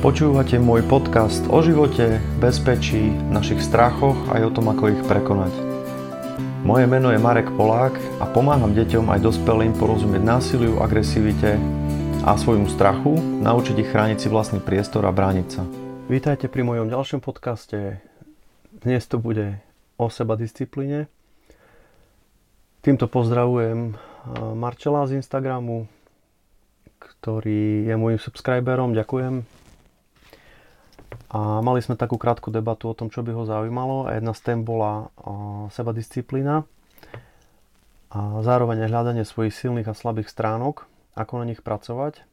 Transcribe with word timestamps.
Počúvate 0.00 0.56
môj 0.56 0.80
podcast 0.88 1.44
o 1.52 1.60
živote, 1.60 2.24
bezpečí, 2.40 3.12
našich 3.28 3.60
strachoch 3.60 4.16
aj 4.32 4.48
o 4.48 4.50
tom, 4.56 4.72
ako 4.72 4.96
ich 4.96 5.02
prekonať. 5.04 5.52
Moje 6.64 6.88
meno 6.88 7.12
je 7.12 7.20
Marek 7.20 7.52
Polák 7.52 8.00
a 8.16 8.24
pomáham 8.24 8.72
deťom 8.72 9.12
aj 9.12 9.20
dospelým 9.20 9.76
porozumieť 9.76 10.24
násiliu, 10.24 10.80
agresivite 10.80 11.60
a 12.24 12.32
svojmu 12.32 12.72
strachu, 12.72 13.12
naučiť 13.44 13.76
ich 13.76 13.92
chrániť 13.92 14.24
si 14.24 14.32
vlastný 14.32 14.64
priestor 14.64 15.04
a 15.04 15.12
brániť 15.12 15.46
sa. 15.52 15.68
Vítajte 16.08 16.48
pri 16.48 16.64
mojom 16.64 16.88
ďalšom 16.88 17.20
podcaste. 17.20 18.00
Dnes 18.72 19.04
to 19.04 19.20
bude 19.20 19.60
o 20.00 20.08
seba 20.08 20.32
disciplíne. 20.40 21.12
Týmto 22.80 23.04
pozdravujem 23.04 23.92
eh, 23.92 23.96
Marčela 24.56 25.04
z 25.04 25.20
Instagramu, 25.20 25.84
ktorý 26.96 27.84
je 27.84 27.94
môjim 28.00 28.16
subscriberom. 28.16 28.96
Ďakujem 28.96 29.59
a 31.30 31.62
mali 31.62 31.78
sme 31.78 31.94
takú 31.94 32.18
krátku 32.18 32.50
debatu 32.50 32.90
o 32.90 32.96
tom, 32.96 33.10
čo 33.10 33.22
by 33.22 33.30
ho 33.34 33.46
zaujímalo 33.46 34.10
a 34.10 34.18
jedna 34.18 34.34
z 34.34 34.40
tém 34.42 34.58
bola 34.66 35.14
seba 35.70 35.94
disciplína 35.94 36.66
a 38.10 38.42
zároveň 38.42 38.86
aj 38.86 38.90
hľadanie 38.90 39.22
svojich 39.22 39.54
silných 39.54 39.86
a 39.86 39.94
slabých 39.94 40.26
stránok, 40.30 40.90
ako 41.14 41.42
na 41.42 41.46
nich 41.46 41.62
pracovať 41.62 42.26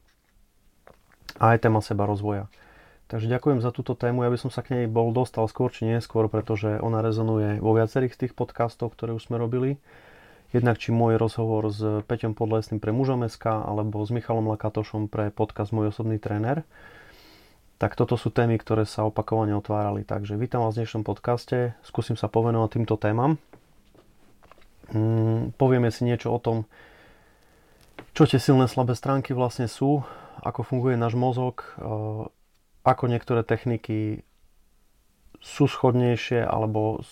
a 1.38 1.54
aj 1.54 1.70
téma 1.70 1.86
seba 1.86 2.10
rozvoja. 2.10 2.50
Takže 3.08 3.32
ďakujem 3.32 3.64
za 3.64 3.72
túto 3.72 3.96
tému, 3.96 4.26
ja 4.26 4.34
by 4.34 4.40
som 4.42 4.52
sa 4.52 4.66
k 4.66 4.74
nej 4.74 4.86
bol 4.90 5.16
dostal 5.16 5.48
skôr 5.48 5.72
či 5.72 5.88
neskôr, 5.88 6.28
pretože 6.28 6.82
ona 6.82 7.00
rezonuje 7.00 7.62
vo 7.62 7.72
viacerých 7.72 8.18
z 8.18 8.20
tých 8.28 8.34
podcastov, 8.36 8.98
ktoré 8.98 9.16
už 9.16 9.32
sme 9.32 9.40
robili. 9.40 9.80
Jednak 10.52 10.76
či 10.82 10.92
môj 10.92 11.16
rozhovor 11.16 11.72
s 11.72 11.80
Peťom 12.08 12.36
Podlesným 12.36 12.80
pre 12.80 12.92
mužom.sk 12.92 13.46
alebo 13.48 14.04
s 14.04 14.12
Michalom 14.12 14.48
Lakatošom 14.52 15.08
pre 15.08 15.32
podcast 15.32 15.72
Môj 15.72 15.92
osobný 15.92 16.20
tréner 16.20 16.68
tak 17.78 17.94
toto 17.94 18.18
sú 18.18 18.34
témy, 18.34 18.58
ktoré 18.58 18.90
sa 18.90 19.06
opakovane 19.06 19.54
otvárali. 19.54 20.02
Takže 20.02 20.34
vítam 20.34 20.66
vás 20.66 20.74
v 20.74 20.82
dnešnom 20.82 21.06
podcaste, 21.06 21.78
skúsim 21.86 22.18
sa 22.18 22.26
povenovať 22.26 22.70
týmto 22.74 22.98
témam. 22.98 23.38
Mm, 24.90 25.54
povieme 25.62 25.94
si 25.94 26.02
niečo 26.02 26.34
o 26.34 26.42
tom, 26.42 26.66
čo 28.18 28.26
tie 28.26 28.42
silné 28.42 28.66
slabé 28.66 28.98
stránky 28.98 29.38
vlastne 29.38 29.70
sú, 29.70 30.02
ako 30.42 30.66
funguje 30.66 30.98
náš 30.98 31.14
mozog, 31.14 31.78
e, 31.78 31.86
ako 32.82 33.04
niektoré 33.06 33.46
techniky 33.46 34.26
sú 35.38 35.70
schodnejšie 35.70 36.42
alebo 36.42 37.06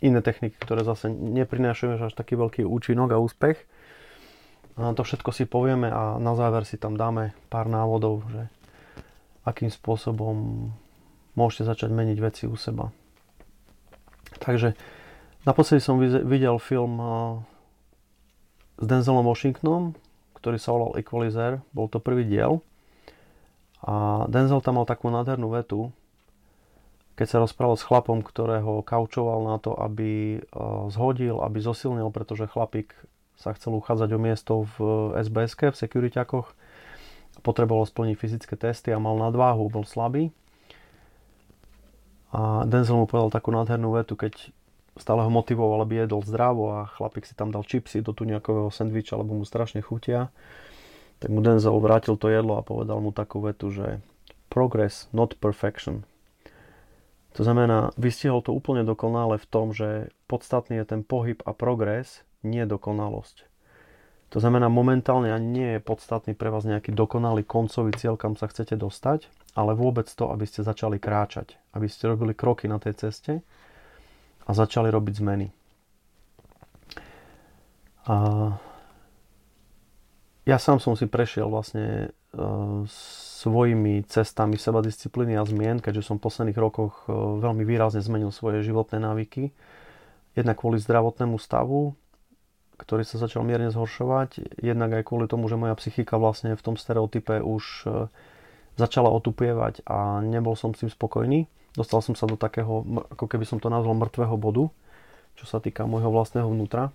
iné 0.00 0.24
techniky, 0.24 0.56
ktoré 0.56 0.88
zase 0.88 1.12
neprinášajú 1.12 2.00
až 2.00 2.16
taký 2.16 2.40
veľký 2.40 2.64
účinok 2.64 3.12
a 3.12 3.20
úspech. 3.20 3.60
A 4.80 4.92
to 4.96 5.04
všetko 5.04 5.36
si 5.36 5.44
povieme 5.44 5.92
a 5.92 6.16
na 6.16 6.32
záver 6.32 6.64
si 6.64 6.80
tam 6.80 6.96
dáme 6.96 7.36
pár 7.52 7.68
návodov, 7.68 8.24
že 8.32 8.48
akým 9.46 9.70
spôsobom 9.70 10.68
môžete 11.38 11.70
začať 11.70 11.94
meniť 11.94 12.18
veci 12.18 12.44
u 12.50 12.58
seba. 12.58 12.90
Takže 14.42 14.74
naposledy 15.46 15.80
som 15.80 16.02
videl 16.02 16.58
film 16.58 16.98
s 18.76 18.84
Denzelom 18.84 19.24
Washingtonom, 19.24 19.94
ktorý 20.36 20.58
sa 20.58 20.74
volal 20.74 20.98
Equalizer. 20.98 21.62
Bol 21.70 21.86
to 21.88 22.02
prvý 22.02 22.26
diel. 22.26 22.60
A 23.86 24.26
Denzel 24.26 24.60
tam 24.60 24.82
mal 24.82 24.86
takú 24.88 25.08
nádhernú 25.08 25.48
vetu, 25.54 25.94
keď 27.16 27.26
sa 27.30 27.40
rozprával 27.40 27.80
s 27.80 27.86
chlapom, 27.86 28.20
ktorého 28.20 28.84
kaučoval 28.84 29.46
na 29.46 29.56
to, 29.56 29.72
aby 29.72 30.42
zhodil, 30.92 31.40
aby 31.40 31.62
zosilnil, 31.62 32.12
pretože 32.12 32.50
chlapík 32.50 32.92
sa 33.36 33.56
chcel 33.56 33.76
uchádzať 33.78 34.10
o 34.12 34.18
miesto 34.20 34.52
v 34.76 34.76
SBSK, 35.20 35.72
v 35.72 35.80
securityákoch 35.80 36.52
potreboval 37.46 37.86
splniť 37.86 38.16
fyzické 38.18 38.58
testy 38.58 38.90
a 38.90 38.98
mal 38.98 39.14
nadváhu, 39.14 39.70
bol 39.70 39.86
slabý. 39.86 40.34
A 42.34 42.66
Denzel 42.66 42.98
mu 42.98 43.06
povedal 43.06 43.30
takú 43.30 43.54
nádhernú 43.54 43.94
vetu, 43.94 44.18
keď 44.18 44.50
stále 44.98 45.22
ho 45.22 45.30
motivoval, 45.30 45.86
aby 45.86 46.02
jedol 46.02 46.26
zdravo 46.26 46.82
a 46.82 46.90
chlapík 46.90 47.22
si 47.22 47.38
tam 47.38 47.54
dal 47.54 47.62
čipsy 47.62 48.02
do 48.02 48.10
tu 48.10 48.26
nejakého 48.26 48.74
sendviča, 48.74 49.14
lebo 49.14 49.38
mu 49.38 49.46
strašne 49.46 49.78
chutia. 49.78 50.34
Tak 51.22 51.30
mu 51.30 51.38
Denzel 51.40 51.78
vrátil 51.78 52.18
to 52.18 52.26
jedlo 52.26 52.58
a 52.58 52.66
povedal 52.66 52.98
mu 52.98 53.14
takú 53.14 53.38
vetu, 53.40 53.70
že 53.70 54.02
progress, 54.50 55.06
not 55.14 55.38
perfection. 55.38 56.02
To 57.36 57.44
znamená, 57.44 57.92
vystihol 58.00 58.40
to 58.40 58.56
úplne 58.56 58.82
dokonale 58.82 59.36
v 59.36 59.46
tom, 59.46 59.76
že 59.76 60.08
podstatný 60.26 60.80
je 60.80 60.86
ten 60.88 61.00
pohyb 61.04 61.40
a 61.44 61.52
progres, 61.52 62.24
nie 62.40 62.64
dokonalosť. 62.64 63.55
To 64.34 64.42
znamená, 64.42 64.66
momentálne 64.66 65.30
ani 65.30 65.46
nie 65.46 65.68
je 65.78 65.86
podstatný 65.86 66.34
pre 66.34 66.50
vás 66.50 66.66
nejaký 66.66 66.90
dokonalý 66.90 67.46
koncový 67.46 67.94
cieľ, 67.94 68.18
kam 68.18 68.34
sa 68.34 68.50
chcete 68.50 68.74
dostať, 68.74 69.30
ale 69.54 69.78
vôbec 69.78 70.10
to, 70.10 70.28
aby 70.34 70.44
ste 70.44 70.66
začali 70.66 70.98
kráčať, 70.98 71.54
aby 71.72 71.86
ste 71.86 72.10
robili 72.10 72.34
kroky 72.34 72.66
na 72.66 72.82
tej 72.82 72.98
ceste 73.06 73.40
a 74.46 74.50
začali 74.50 74.90
robiť 74.90 75.14
zmeny. 75.22 75.48
A 78.06 78.14
ja 80.46 80.58
sám 80.62 80.78
som 80.78 80.94
si 80.94 81.10
prešiel 81.10 81.50
vlastne 81.50 82.14
uh, 82.34 82.86
svojimi 83.42 84.06
cestami 84.06 84.54
seba 84.54 84.78
disciplíny 84.78 85.34
a 85.34 85.42
zmien, 85.42 85.82
keďže 85.82 86.06
som 86.06 86.22
v 86.22 86.26
posledných 86.30 86.58
rokoch 86.58 87.02
uh, 87.10 87.42
veľmi 87.42 87.66
výrazne 87.66 87.98
zmenil 87.98 88.30
svoje 88.30 88.62
životné 88.62 89.02
návyky. 89.02 89.50
Jednak 90.38 90.62
kvôli 90.62 90.78
zdravotnému 90.78 91.34
stavu, 91.42 91.98
ktorý 92.76 93.08
sa 93.08 93.16
začal 93.16 93.40
mierne 93.40 93.72
zhoršovať, 93.72 94.60
jednak 94.60 94.92
aj 95.00 95.08
kvôli 95.08 95.26
tomu, 95.26 95.48
že 95.48 95.56
moja 95.56 95.72
psychika 95.80 96.20
vlastne 96.20 96.52
v 96.52 96.64
tom 96.64 96.76
stereotype 96.76 97.40
už 97.40 97.64
e, 97.88 97.88
začala 98.76 99.08
otupievať 99.08 99.80
a 99.88 100.20
nebol 100.20 100.52
som 100.54 100.76
s 100.76 100.84
tým 100.84 100.92
spokojný. 100.92 101.48
Dostal 101.72 102.04
som 102.04 102.12
sa 102.12 102.28
do 102.28 102.36
takého, 102.36 102.84
ako 103.16 103.24
keby 103.28 103.48
som 103.48 103.60
to 103.60 103.72
nazval, 103.72 103.96
mŕtvého 103.96 104.36
bodu, 104.36 104.68
čo 105.36 105.44
sa 105.48 105.60
týka 105.60 105.88
môjho 105.88 106.12
vlastného 106.12 106.48
vnútra. 106.48 106.92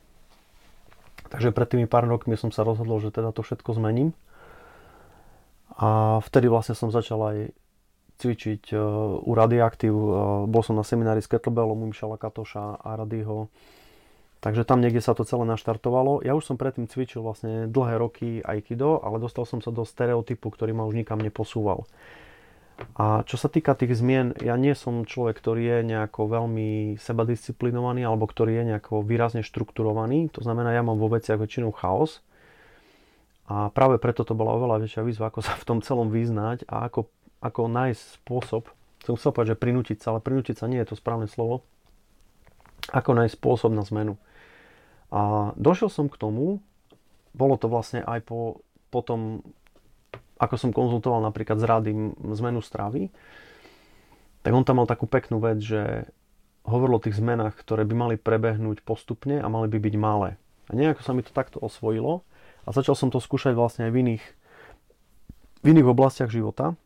Takže 1.34 1.54
pred 1.54 1.68
tými 1.70 1.86
pár 1.90 2.06
rokmi 2.06 2.38
som 2.38 2.54
sa 2.54 2.62
rozhodol, 2.62 3.02
že 3.02 3.14
teda 3.14 3.34
to 3.34 3.42
všetko 3.42 3.78
zmením. 3.78 4.14
A 5.82 6.22
vtedy 6.22 6.46
vlastne 6.46 6.78
som 6.78 6.94
začal 6.94 7.20
aj 7.26 7.38
cvičiť 8.22 8.70
e, 8.70 8.78
u 9.26 9.32
Radioaktív. 9.34 9.94
E, 9.98 10.10
bol 10.46 10.62
som 10.62 10.78
na 10.78 10.86
seminári 10.86 11.26
s 11.26 11.30
Kettlebellom 11.30 11.90
u 11.90 11.90
Katoša 11.90 12.86
a 12.86 12.90
Radyho 13.02 13.50
Takže 14.42 14.66
tam 14.66 14.82
niekde 14.82 15.06
sa 15.06 15.14
to 15.14 15.22
celé 15.22 15.46
naštartovalo. 15.46 16.26
Ja 16.26 16.34
už 16.34 16.50
som 16.50 16.58
predtým 16.58 16.90
cvičil 16.90 17.22
vlastne 17.22 17.70
dlhé 17.70 18.02
roky 18.02 18.42
Aikido, 18.42 18.98
ale 19.06 19.22
dostal 19.22 19.46
som 19.46 19.62
sa 19.62 19.70
do 19.70 19.86
stereotypu, 19.86 20.50
ktorý 20.50 20.74
ma 20.74 20.90
už 20.90 20.98
nikam 20.98 21.22
neposúval. 21.22 21.86
A 22.98 23.22
čo 23.30 23.38
sa 23.38 23.46
týka 23.46 23.78
tých 23.78 23.94
zmien, 23.94 24.34
ja 24.42 24.58
nie 24.58 24.74
som 24.74 25.06
človek, 25.06 25.38
ktorý 25.38 25.62
je 25.62 25.80
nejako 25.94 26.26
veľmi 26.26 26.98
sebadisciplinovaný 26.98 28.02
alebo 28.02 28.26
ktorý 28.26 28.58
je 28.58 28.64
nejako 28.74 29.06
výrazne 29.06 29.46
štrukturovaný. 29.46 30.34
To 30.34 30.42
znamená, 30.42 30.74
ja 30.74 30.82
mám 30.82 30.98
vo 30.98 31.14
veciach 31.14 31.38
väčšinou 31.38 31.70
chaos. 31.78 32.26
A 33.46 33.70
práve 33.70 34.02
preto 34.02 34.26
to 34.26 34.34
bola 34.34 34.58
oveľa 34.58 34.82
väčšia 34.82 35.06
výzva, 35.06 35.30
ako 35.30 35.46
sa 35.46 35.54
v 35.54 35.68
tom 35.70 35.80
celom 35.86 36.10
vyznať 36.10 36.66
a 36.66 36.90
ako, 36.90 37.06
ako 37.46 37.62
nájsť 37.70 38.02
spôsob. 38.26 38.74
Som 39.06 39.22
chcel 39.22 39.34
povedať, 39.34 39.54
že 39.54 39.62
prinútiť 39.62 39.98
sa, 40.02 40.18
ale 40.18 40.26
prinútiť 40.26 40.58
sa 40.58 40.66
nie 40.66 40.82
je 40.82 40.90
to 40.90 40.96
správne 40.98 41.30
slovo. 41.30 41.62
Ako 42.90 43.14
nájsť 43.14 43.38
spôsob 43.38 43.78
na 43.78 43.86
zmenu. 43.86 44.18
A 45.12 45.52
došiel 45.60 45.92
som 45.92 46.08
k 46.08 46.16
tomu, 46.16 46.64
bolo 47.36 47.60
to 47.60 47.68
vlastne 47.68 48.00
aj 48.04 48.24
po, 48.24 48.64
po 48.88 49.04
tom, 49.04 49.44
ako 50.40 50.56
som 50.56 50.72
konzultoval 50.72 51.20
napríklad 51.20 51.60
s 51.60 51.68
Radym 51.68 52.16
zmenu 52.40 52.64
stravy, 52.64 53.12
tak 54.42 54.52
on 54.56 54.66
tam 54.66 54.82
mal 54.82 54.88
takú 54.90 55.06
peknú 55.06 55.38
vec, 55.38 55.62
že 55.62 56.10
hovoril 56.66 56.98
o 56.98 57.04
tých 57.04 57.18
zmenách, 57.18 57.58
ktoré 57.60 57.86
by 57.86 57.94
mali 57.94 58.16
prebehnúť 58.18 58.82
postupne 58.82 59.38
a 59.38 59.48
mali 59.52 59.70
by 59.70 59.78
byť 59.78 59.96
malé. 60.00 60.40
A 60.70 60.78
nejako 60.78 61.02
sa 61.04 61.12
mi 61.12 61.22
to 61.22 61.36
takto 61.36 61.60
osvojilo 61.60 62.24
a 62.66 62.70
začal 62.72 62.96
som 62.96 63.10
to 63.12 63.20
skúšať 63.20 63.58
vlastne 63.58 63.90
aj 63.90 63.92
v 63.92 64.00
iných, 64.08 64.26
v 65.62 65.66
iných 65.76 65.88
oblastiach 65.90 66.32
života. 66.32 66.78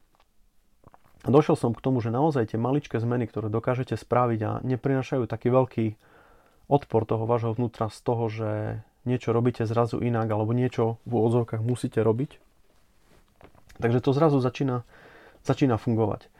A 1.26 1.30
došiel 1.34 1.58
som 1.58 1.74
k 1.74 1.82
tomu, 1.82 2.00
že 2.06 2.14
naozaj 2.14 2.54
tie 2.54 2.60
maličké 2.62 3.02
zmeny, 3.02 3.26
ktoré 3.26 3.50
dokážete 3.50 3.98
spraviť 3.98 4.40
a 4.46 4.52
neprinašajú 4.62 5.26
taký 5.26 5.50
veľký 5.50 5.86
odpor 6.68 7.06
toho 7.06 7.30
vášho 7.30 7.54
vnútra 7.54 7.90
z 7.94 8.00
toho, 8.02 8.26
že 8.30 8.50
niečo 9.06 9.32
robíte 9.32 9.64
zrazu 9.70 10.02
inak 10.02 10.26
alebo 10.30 10.52
niečo 10.52 10.98
v 11.06 11.22
úvodzovkách 11.22 11.62
musíte 11.62 12.02
robiť. 12.02 12.42
Takže 13.78 14.00
to 14.02 14.12
zrazu 14.16 14.42
začína, 14.42 14.82
začína 15.46 15.78
fungovať. 15.78 16.32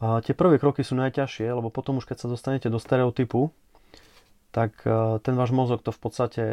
A 0.00 0.24
tie 0.24 0.32
prvé 0.32 0.56
kroky 0.56 0.80
sú 0.80 0.96
najťažšie, 0.96 1.52
lebo 1.52 1.68
potom 1.68 2.00
už 2.00 2.08
keď 2.08 2.24
sa 2.24 2.32
dostanete 2.32 2.72
do 2.72 2.80
stereotypu, 2.80 3.52
tak 4.50 4.80
e, 4.82 5.20
ten 5.20 5.36
váš 5.36 5.52
mozog 5.52 5.84
to 5.84 5.92
v 5.92 6.00
podstate 6.00 6.44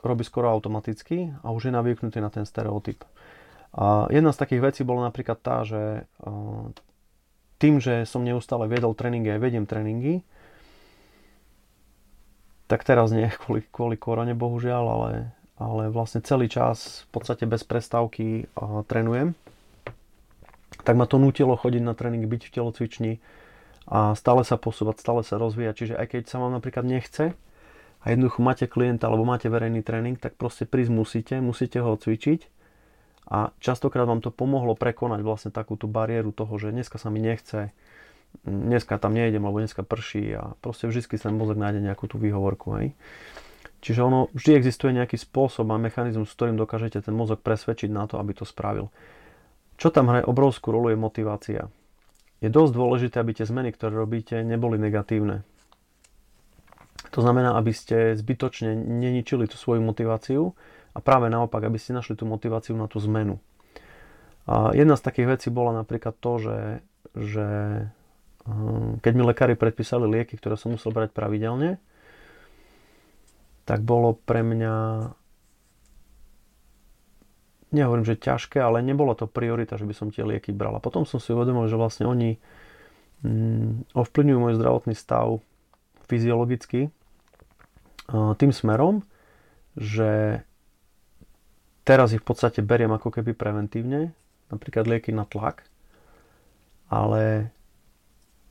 robí 0.00 0.24
skoro 0.24 0.48
automaticky 0.48 1.36
a 1.44 1.52
už 1.52 1.68
je 1.68 1.76
navyknutý 1.76 2.18
na 2.24 2.32
ten 2.32 2.48
stereotyp. 2.48 3.04
A 3.76 4.08
jedna 4.10 4.32
z 4.32 4.40
takých 4.40 4.64
vecí 4.64 4.80
bola 4.82 5.12
napríklad 5.12 5.38
tá, 5.44 5.62
že 5.62 6.02
e, 6.02 6.32
tým, 7.60 7.78
že 7.84 8.08
som 8.08 8.24
neustále 8.24 8.64
viedol 8.64 8.96
tréningy 8.96 9.36
a 9.36 9.38
vediem 9.38 9.68
tréningy, 9.68 10.24
tak 12.70 12.86
teraz 12.86 13.10
nie 13.10 13.26
kvôli, 13.42 13.66
kvôli 13.66 13.98
korone 13.98 14.38
bohužiaľ, 14.38 14.84
ale, 14.86 15.12
ale 15.58 15.90
vlastne 15.90 16.22
celý 16.22 16.46
čas 16.46 17.02
v 17.10 17.18
podstate 17.18 17.44
bez 17.50 17.66
prestávky 17.66 18.46
trénujem. 18.86 19.34
tak 20.86 20.94
ma 20.94 21.10
to 21.10 21.18
nutilo 21.18 21.58
chodiť 21.58 21.82
na 21.82 21.98
tréning, 21.98 22.22
byť 22.30 22.42
v 22.46 22.54
telocvični 22.54 23.12
a 23.90 24.14
stále 24.14 24.46
sa 24.46 24.54
posúvať, 24.54 25.02
stále 25.02 25.26
sa 25.26 25.34
rozvíjať. 25.34 25.74
Čiže 25.74 25.94
aj 25.98 26.06
keď 26.14 26.22
sa 26.30 26.38
vám 26.38 26.54
napríklad 26.54 26.86
nechce 26.86 27.34
a 28.00 28.04
jednoducho 28.06 28.40
máte 28.40 28.70
klienta 28.70 29.10
alebo 29.10 29.26
máte 29.26 29.50
verejný 29.50 29.82
tréning, 29.82 30.16
tak 30.16 30.38
proste 30.38 30.64
prísť 30.64 30.92
musíte, 30.94 31.34
musíte 31.42 31.82
ho 31.82 31.98
cvičiť 31.98 32.46
a 33.30 33.52
častokrát 33.60 34.08
vám 34.08 34.22
to 34.24 34.32
pomohlo 34.32 34.72
prekonať 34.78 35.20
vlastne 35.20 35.50
takú 35.52 35.76
tú 35.76 35.90
bariéru 35.90 36.32
toho, 36.32 36.50
že 36.56 36.72
dneska 36.72 36.96
sa 36.96 37.12
mi 37.12 37.20
nechce, 37.20 37.74
dneska 38.44 38.96
tam 38.96 39.14
nejdem, 39.14 39.44
alebo 39.44 39.60
dneska 39.60 39.84
prší 39.84 40.34
a 40.36 40.56
proste 40.64 40.88
vždy 40.88 41.16
sa 41.18 41.28
mozog 41.30 41.60
nájde 41.60 41.84
nejakú 41.84 42.08
tú 42.08 42.16
výhovorku. 42.16 42.80
Hej. 42.80 42.88
Čiže 43.80 44.00
ono, 44.04 44.28
vždy 44.36 44.50
existuje 44.60 44.92
nejaký 44.92 45.16
spôsob 45.16 45.68
a 45.72 45.80
mechanizmus, 45.80 46.28
s 46.28 46.36
ktorým 46.36 46.60
dokážete 46.60 47.00
ten 47.00 47.16
mozog 47.16 47.40
presvedčiť 47.40 47.88
na 47.88 48.04
to, 48.04 48.20
aby 48.20 48.36
to 48.36 48.44
spravil. 48.44 48.92
Čo 49.80 49.88
tam 49.88 50.12
hraje 50.12 50.28
obrovskú 50.28 50.68
rolu 50.76 50.92
je 50.92 50.98
motivácia. 51.00 51.62
Je 52.44 52.52
dosť 52.52 52.72
dôležité, 52.76 53.16
aby 53.20 53.32
tie 53.32 53.48
zmeny, 53.48 53.72
ktoré 53.72 53.96
robíte, 53.96 54.36
neboli 54.44 54.76
negatívne. 54.76 55.44
To 57.16 57.24
znamená, 57.24 57.56
aby 57.56 57.72
ste 57.72 58.12
zbytočne 58.16 58.76
neničili 58.76 59.48
tú 59.48 59.56
svoju 59.56 59.80
motiváciu 59.80 60.52
a 60.92 60.98
práve 61.00 61.32
naopak, 61.32 61.64
aby 61.64 61.80
ste 61.80 61.96
našli 61.96 62.20
tú 62.20 62.28
motiváciu 62.28 62.76
na 62.76 62.84
tú 62.84 63.00
zmenu. 63.00 63.40
A 64.44 64.76
jedna 64.76 65.00
z 65.00 65.04
takých 65.04 65.40
vecí 65.40 65.48
bola 65.48 65.72
napríklad 65.72 66.16
to, 66.20 66.32
že, 66.36 66.58
že 67.16 67.46
keď 69.00 69.12
mi 69.14 69.22
lekári 69.24 69.54
predpísali 69.54 70.06
lieky, 70.06 70.36
ktoré 70.36 70.58
som 70.58 70.74
musel 70.74 70.90
brať 70.90 71.14
pravidelne, 71.14 71.78
tak 73.68 73.86
bolo 73.86 74.18
pre 74.18 74.42
mňa 74.42 74.74
nehovorím, 77.70 78.06
že 78.06 78.18
ťažké, 78.18 78.58
ale 78.58 78.82
nebolo 78.82 79.14
to 79.14 79.30
priorita, 79.30 79.78
že 79.78 79.86
by 79.86 79.94
som 79.94 80.10
tie 80.10 80.26
lieky 80.26 80.50
bral. 80.50 80.74
A 80.74 80.82
potom 80.82 81.06
som 81.06 81.22
si 81.22 81.30
uvedomil, 81.30 81.70
že 81.70 81.78
vlastne 81.78 82.10
oni 82.10 82.42
mm, 83.22 83.94
ovplyvňujú 83.94 84.38
môj 84.42 84.54
zdravotný 84.58 84.94
stav 84.98 85.38
fyziologicky 86.10 86.90
tým 88.10 88.50
smerom, 88.50 89.06
že 89.78 90.42
teraz 91.86 92.10
ich 92.10 92.18
v 92.18 92.26
podstate 92.26 92.58
beriem 92.58 92.90
ako 92.90 93.14
keby 93.14 93.38
preventívne, 93.38 94.10
napríklad 94.50 94.90
lieky 94.90 95.14
na 95.14 95.22
tlak, 95.22 95.62
ale 96.90 97.54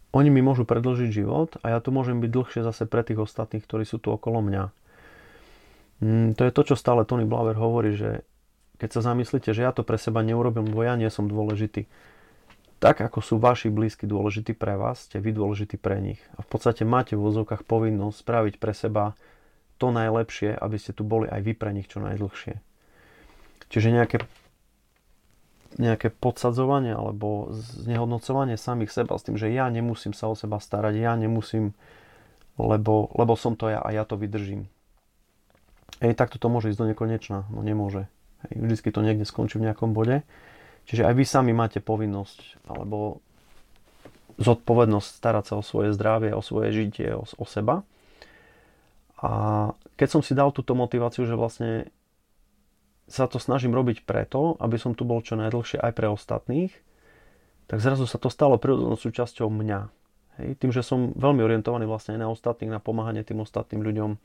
oni 0.09 0.29
mi 0.33 0.41
môžu 0.41 0.65
predlžiť 0.65 1.09
život 1.13 1.61
a 1.61 1.77
ja 1.77 1.79
tu 1.79 1.94
môžem 1.94 2.17
byť 2.17 2.31
dlhšie 2.33 2.61
zase 2.65 2.89
pre 2.89 3.06
tých 3.06 3.21
ostatných, 3.21 3.61
ktorí 3.61 3.85
sú 3.85 4.01
tu 4.01 4.09
okolo 4.09 4.41
mňa. 4.41 4.63
Mm, 6.01 6.33
to 6.33 6.41
je 6.47 6.56
to, 6.56 6.61
čo 6.73 6.75
stále 6.79 7.06
Tony 7.06 7.29
Blaver 7.29 7.53
hovorí, 7.59 7.94
že 7.94 8.25
keď 8.79 8.89
sa 8.95 9.01
zamyslíte, 9.11 9.51
že 9.51 9.61
ja 9.61 9.75
to 9.75 9.83
pre 9.83 10.00
seba 10.00 10.23
neurobím, 10.23 10.71
lebo 10.71 10.81
ja 10.81 10.95
nie 10.95 11.11
som 11.11 11.27
dôležitý. 11.27 11.85
Tak 12.79 13.03
ako 13.03 13.19
sú 13.19 13.35
vaši 13.38 13.67
blízky 13.67 14.07
dôležití 14.07 14.56
pre 14.56 14.79
vás, 14.79 15.03
ste 15.03 15.19
vy 15.19 15.35
dôležití 15.35 15.75
pre 15.75 16.00
nich. 16.00 16.23
A 16.39 16.41
v 16.41 16.47
podstate 16.47 16.88
máte 16.88 17.19
v 17.19 17.27
vozovkách 17.27 17.67
povinnosť 17.67 18.23
spraviť 18.23 18.56
pre 18.56 18.71
seba 18.71 19.19
to 19.75 19.91
najlepšie, 19.91 20.56
aby 20.56 20.79
ste 20.79 20.95
tu 20.95 21.03
boli 21.03 21.27
aj 21.27 21.44
vy 21.44 21.53
pre 21.59 21.75
nich 21.75 21.91
čo 21.91 22.00
najdlhšie. 22.00 22.56
Čiže 23.67 23.94
nejaké, 23.94 24.23
nejaké 25.77 26.10
podsadzovanie 26.10 26.98
alebo 26.98 27.54
znehodnocovanie 27.54 28.57
samých 28.57 28.89
seba 28.89 29.19
s 29.19 29.25
tým, 29.27 29.38
že 29.38 29.54
ja 29.54 29.69
nemusím 29.69 30.18
sa 30.18 30.31
o 30.31 30.33
seba 30.33 30.57
starať, 30.57 30.98
ja 30.98 31.13
nemusím, 31.13 31.77
lebo, 32.57 33.13
lebo 33.13 33.33
som 33.38 33.54
to 33.54 33.69
ja 33.69 33.77
a 33.83 33.94
ja 33.94 34.01
to 34.07 34.18
vydržím 34.18 34.66
Ej, 36.00 36.16
takto 36.16 36.39
to 36.39 36.48
môže 36.48 36.71
ísť 36.71 36.80
do 36.80 36.89
nekonečna. 36.94 37.50
No 37.51 37.60
nemôže. 37.60 38.07
Hej, 38.48 38.63
vždycky 38.63 38.89
to 38.95 39.04
niekde 39.04 39.27
skončí 39.27 39.60
v 39.60 39.68
nejakom 39.68 39.92
bode. 39.92 40.24
Čiže 40.88 41.06
aj 41.06 41.13
vy 41.13 41.25
sami 41.27 41.51
máte 41.51 41.83
povinnosť 41.83 42.63
alebo 42.71 43.19
zodpovednosť 44.39 45.10
starať 45.19 45.44
sa 45.51 45.54
o 45.60 45.63
svoje 45.63 45.92
zdravie, 45.92 46.31
o 46.31 46.39
svoje 46.39 46.71
žitie, 46.71 47.12
o, 47.12 47.27
o 47.27 47.45
seba. 47.45 47.83
A 49.19 49.31
keď 50.00 50.07
som 50.07 50.21
si 50.24 50.31
dal 50.31 50.56
túto 50.56 50.71
motiváciu, 50.71 51.27
že 51.27 51.36
vlastne 51.36 51.92
sa 53.09 53.25
to 53.25 53.41
snažím 53.41 53.73
robiť 53.73 54.06
preto, 54.06 54.56
aby 54.61 54.77
som 54.77 54.94
tu 54.94 55.03
bol 55.03 55.19
čo 55.25 55.33
najdlhšie 55.35 55.81
aj 55.81 55.91
pre 55.97 56.07
ostatných, 56.07 56.71
tak 57.65 57.81
zrazu 57.81 58.06
sa 58.06 58.21
to 58.21 58.29
stalo 58.29 58.61
prirodzenou 58.61 58.97
súčasťou 58.97 59.50
mňa. 59.50 59.79
Hej, 60.39 60.50
tým, 60.61 60.71
že 60.71 60.85
som 60.85 61.11
veľmi 61.17 61.44
orientovaný 61.44 61.89
vlastne 61.89 62.15
aj 62.15 62.21
na 62.21 62.29
ostatných, 62.31 62.71
na 62.71 62.81
pomáhanie 62.81 63.25
tým 63.25 63.44
ostatným 63.44 63.83
ľuďom, 63.83 64.15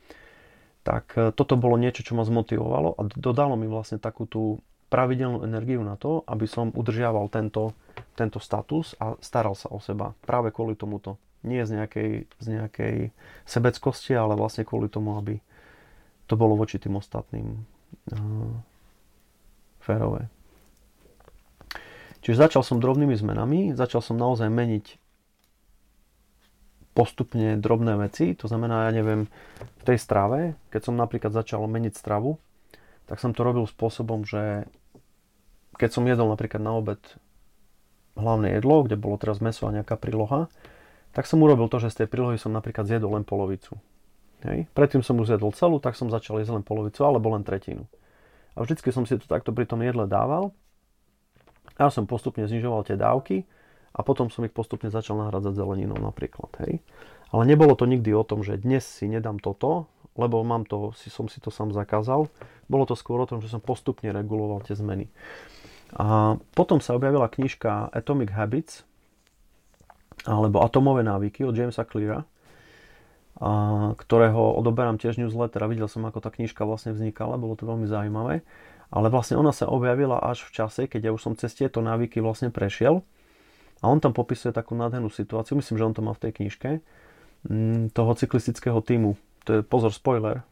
tak 0.85 1.17
e, 1.17 1.33
toto 1.33 1.57
bolo 1.57 1.81
niečo, 1.81 2.05
čo 2.07 2.15
ma 2.15 2.23
zmotivovalo 2.23 2.95
a 2.95 3.03
dodalo 3.17 3.59
mi 3.59 3.67
vlastne 3.67 3.99
takú 3.99 4.29
tú 4.29 4.63
pravidelnú 4.93 5.43
energiu 5.43 5.83
na 5.83 5.99
to, 5.99 6.23
aby 6.29 6.47
som 6.47 6.71
udržiaval 6.71 7.27
tento, 7.33 7.75
tento 8.15 8.39
status 8.39 8.95
a 9.03 9.19
staral 9.19 9.59
sa 9.59 9.73
o 9.75 9.83
seba 9.83 10.15
práve 10.23 10.55
kvôli 10.55 10.79
tomuto. 10.79 11.19
Nie 11.45 11.69
z 11.69 11.83
nejakej, 11.83 12.11
z 12.41 12.47
nejakej 12.47 12.97
sebeckosti, 13.45 14.17
ale 14.17 14.39
vlastne 14.39 14.65
kvôli 14.65 14.89
tomu, 14.89 15.19
aby 15.19 15.41
to 16.25 16.39
bolo 16.41 16.57
voči 16.57 16.81
tým 16.81 16.97
ostatným 16.97 17.61
férové. 19.85 20.33
Čiže 22.25 22.49
začal 22.49 22.65
som 22.65 22.81
drobnými 22.81 23.13
zmenami, 23.13 23.77
začal 23.77 24.01
som 24.01 24.17
naozaj 24.17 24.49
meniť 24.49 24.97
postupne 26.97 27.61
drobné 27.61 28.01
veci, 28.01 28.33
to 28.33 28.49
znamená, 28.49 28.89
ja 28.89 28.93
neviem, 28.97 29.29
v 29.61 29.85
tej 29.85 29.99
strave, 30.01 30.57
keď 30.73 30.81
som 30.89 30.95
napríklad 30.97 31.37
začal 31.37 31.67
meniť 31.69 31.93
stravu, 31.93 32.41
tak 33.05 33.21
som 33.21 33.37
to 33.37 33.45
robil 33.45 33.69
spôsobom, 33.69 34.25
že 34.25 34.65
keď 35.77 35.91
som 35.91 36.09
jedol 36.09 36.31
napríklad 36.33 36.63
na 36.63 36.73
obed 36.79 37.03
hlavné 38.15 38.57
jedlo, 38.57 38.87
kde 38.87 38.97
bolo 38.97 39.19
teraz 39.19 39.43
meso 39.43 39.67
a 39.67 39.75
nejaká 39.75 39.99
príloha, 39.99 40.47
tak 41.13 41.27
som 41.27 41.43
urobil 41.43 41.67
to, 41.67 41.83
že 41.83 41.93
z 41.93 42.07
tej 42.07 42.09
prílohy 42.15 42.39
som 42.39 42.55
napríklad 42.55 42.87
zjedol 42.87 43.19
len 43.19 43.27
polovicu. 43.27 43.77
Hej. 44.47 44.71
Predtým 44.73 45.03
som 45.03 45.19
už 45.19 45.35
zjedol 45.35 45.53
celú, 45.53 45.83
tak 45.83 45.99
som 45.99 46.09
začal 46.09 46.41
jesť 46.41 46.57
len 46.57 46.65
polovicu 46.65 47.03
alebo 47.03 47.35
len 47.35 47.43
tretinu. 47.43 47.91
A 48.55 48.63
vždycky 48.63 48.95
som 48.95 49.03
si 49.03 49.19
to 49.19 49.27
takto 49.27 49.51
pri 49.51 49.67
tom 49.67 49.83
jedle 49.83 50.07
dával. 50.07 50.55
Ja 51.75 51.91
som 51.91 52.07
postupne 52.07 52.47
znižoval 52.47 52.87
tie 52.87 52.95
dávky 52.95 53.43
a 53.95 54.01
potom 54.07 54.31
som 54.31 54.47
ich 54.47 54.55
postupne 54.55 54.91
začal 54.91 55.19
nahradzať 55.19 55.59
zeleninou 55.59 55.99
napríklad. 55.99 56.55
Hej. 56.63 56.79
Ale 57.35 57.43
nebolo 57.51 57.75
to 57.75 57.91
nikdy 57.91 58.15
o 58.15 58.23
tom, 58.23 58.47
že 58.47 58.63
dnes 58.63 58.87
si 58.87 59.11
nedám 59.11 59.43
toto, 59.43 59.91
lebo 60.15 60.39
mám 60.47 60.63
to, 60.63 60.95
si, 60.95 61.11
som 61.11 61.27
si 61.27 61.43
to 61.43 61.51
sám 61.51 61.75
zakázal. 61.75 62.31
Bolo 62.71 62.85
to 62.87 62.95
skôr 62.95 63.19
o 63.19 63.27
tom, 63.27 63.43
že 63.43 63.51
som 63.51 63.59
postupne 63.59 64.07
reguloval 64.15 64.63
tie 64.63 64.79
zmeny. 64.79 65.11
A 65.95 66.39
potom 66.55 66.79
sa 66.79 66.95
objavila 66.95 67.27
knižka 67.27 67.91
Atomic 67.91 68.31
Habits, 68.31 68.87
alebo 70.27 70.63
Atomové 70.63 71.03
návyky 71.03 71.43
od 71.43 71.55
Jamesa 71.55 71.83
Cleara, 71.83 72.23
a, 73.41 73.93
ktorého 73.99 74.55
odoberám 74.55 75.01
tiež 75.01 75.19
newsletter 75.19 75.63
a 75.65 75.71
videl 75.71 75.91
som, 75.91 76.07
ako 76.07 76.23
tá 76.23 76.31
knižka 76.31 76.63
vlastne 76.63 76.95
vznikala, 76.95 77.41
bolo 77.41 77.59
to 77.59 77.67
veľmi 77.67 77.87
zaujímavé. 77.91 78.47
Ale 78.95 79.11
vlastne 79.11 79.35
ona 79.35 79.51
sa 79.51 79.67
objavila 79.67 80.23
až 80.23 80.47
v 80.47 80.55
čase, 80.55 80.87
keď 80.87 81.11
ja 81.11 81.15
už 81.17 81.23
som 81.23 81.35
cez 81.35 81.51
tieto 81.51 81.83
návyky 81.83 82.23
vlastne 82.23 82.55
prešiel 82.55 83.03
a 83.83 83.91
on 83.91 83.99
tam 83.99 84.15
popisuje 84.15 84.55
takú 84.55 84.79
nádhernú 84.79 85.11
situáciu, 85.11 85.59
myslím, 85.59 85.77
že 85.77 85.85
on 85.85 85.95
to 85.97 86.03
má 86.05 86.15
v 86.15 86.23
tej 86.29 86.33
knižke, 86.41 86.71
mm, 87.51 87.91
toho 87.91 88.11
cyklistického 88.15 88.79
týmu. 88.81 89.19
To 89.45 89.51
je 89.59 89.61
pozor, 89.61 89.91
spoiler. 89.91 90.47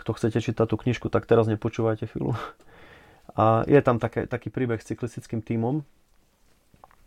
Kto 0.00 0.16
chcete 0.16 0.40
čítať 0.40 0.66
tú 0.66 0.80
knižku, 0.80 1.06
tak 1.12 1.28
teraz 1.28 1.46
nepočúvajte 1.46 2.08
chvíľu. 2.08 2.34
A 3.38 3.62
je 3.68 3.78
tam 3.84 4.00
také, 4.00 4.24
taký 4.24 4.48
príbeh 4.48 4.80
s 4.80 4.88
cyklistickým 4.88 5.44
týmom, 5.44 5.84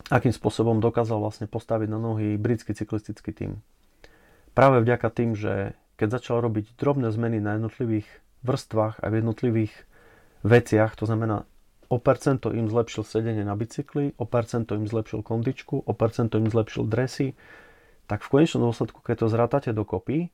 akým 0.07 0.31
spôsobom 0.31 0.79
dokázal 0.79 1.19
vlastne 1.19 1.49
postaviť 1.49 1.89
na 1.89 1.99
nohy 1.99 2.37
britský 2.37 2.71
cyklistický 2.77 3.33
tým. 3.33 3.51
Práve 4.51 4.83
vďaka 4.83 5.07
tým, 5.13 5.31
že 5.37 5.77
keď 5.95 6.19
začal 6.19 6.43
robiť 6.43 6.75
drobné 6.75 7.13
zmeny 7.13 7.39
na 7.39 7.55
jednotlivých 7.55 8.07
vrstvách 8.43 8.99
a 8.99 9.05
v 9.07 9.21
jednotlivých 9.21 9.73
veciach, 10.41 10.97
to 10.97 11.05
znamená 11.05 11.45
o 11.91 11.97
percento 11.99 12.55
im 12.55 12.71
zlepšil 12.71 13.03
sedenie 13.03 13.43
na 13.43 13.53
bicykli, 13.53 14.15
o 14.15 14.25
percento 14.25 14.73
im 14.75 14.87
zlepšil 14.87 15.21
kondičku, 15.21 15.83
o 15.83 15.91
percento 15.93 16.39
im 16.39 16.47
zlepšil 16.47 16.87
dresy, 16.87 17.35
tak 18.07 18.23
v 18.23 18.31
konečnom 18.31 18.67
dôsledku, 18.67 18.99
keď 19.03 19.23
to 19.23 19.27
zrátate 19.31 19.69
dokopy, 19.71 20.31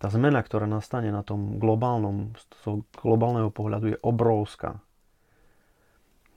tá 0.00 0.08
zmena, 0.08 0.40
ktorá 0.40 0.64
nastane 0.64 1.12
na 1.12 1.20
tom 1.20 1.60
globálnom, 1.60 2.32
z 2.32 2.42
toho 2.64 2.88
globálneho 2.96 3.52
pohľadu 3.52 3.94
je 3.94 3.98
obrovská. 4.00 4.80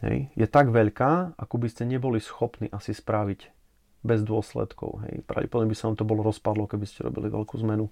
Hej. 0.04 0.28
Je 0.36 0.44
tak 0.52 0.68
veľká, 0.68 1.40
ako 1.40 1.56
by 1.64 1.68
ste 1.72 1.88
neboli 1.88 2.20
schopní 2.20 2.68
asi 2.68 2.92
spraviť 2.92 3.63
bez 4.04 4.22
dôsledkov. 4.22 5.08
Hej. 5.08 5.24
Pravdepodobne 5.26 5.72
by 5.72 5.78
sa 5.80 5.88
vám 5.90 5.98
to 5.98 6.06
bolo 6.06 6.22
rozpadlo, 6.22 6.68
keby 6.68 6.86
ste 6.86 7.08
robili 7.08 7.32
veľkú 7.32 7.56
zmenu. 7.64 7.88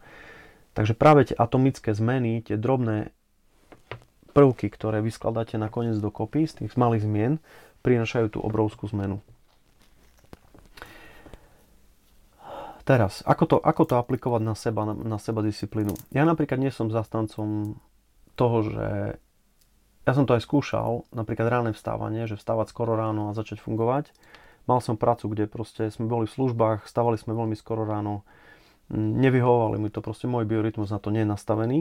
Takže 0.75 0.95
práve 0.95 1.31
tie 1.31 1.35
atomické 1.35 1.91
zmeny, 1.91 2.43
tie 2.43 2.55
drobné 2.55 3.11
prvky, 4.31 4.71
ktoré 4.71 5.03
vyskladáte 5.03 5.59
nakoniec 5.59 5.99
do 5.99 6.07
kopy 6.11 6.47
z 6.47 6.63
tých 6.63 6.79
malých 6.79 7.03
zmien, 7.03 7.33
prinašajú 7.83 8.37
tú 8.37 8.39
obrovskú 8.39 8.87
zmenu. 8.91 9.19
Teraz, 12.81 13.21
ako 13.23 13.43
to, 13.45 13.57
ako 13.61 13.83
to 13.85 13.95
aplikovať 13.99 14.41
na 14.41 14.55
seba, 14.57 14.83
na, 14.89 14.93
na 14.97 15.17
seba 15.21 15.45
disciplínu? 15.45 15.93
Ja 16.11 16.25
napríklad 16.25 16.57
nie 16.57 16.73
som 16.73 16.89
zastancom 16.89 17.77
toho, 18.33 18.57
že 18.65 18.87
ja 20.01 20.11
som 20.17 20.25
to 20.25 20.33
aj 20.33 20.41
skúšal, 20.41 21.05
napríklad 21.13 21.45
ráne 21.45 21.71
vstávanie, 21.77 22.25
že 22.25 22.39
vstávať 22.39 22.73
skoro 22.73 22.97
ráno 22.97 23.29
a 23.29 23.37
začať 23.37 23.61
fungovať. 23.61 24.09
Mal 24.69 24.79
som 24.79 24.99
prácu, 24.99 25.31
kde 25.31 25.49
proste 25.49 25.89
sme 25.89 26.05
boli 26.05 26.29
v 26.29 26.35
službách, 26.37 26.85
stávali 26.85 27.17
sme 27.17 27.33
veľmi 27.33 27.57
skoro 27.57 27.85
ráno, 27.85 28.21
nevyhovovali 28.93 29.81
mi 29.81 29.89
to, 29.89 30.03
proste 30.03 30.29
môj 30.29 30.45
biorytmus 30.45 30.91
na 30.91 30.99
to 30.99 31.09
nie 31.09 31.23
je 31.23 31.31
nastavený 31.31 31.79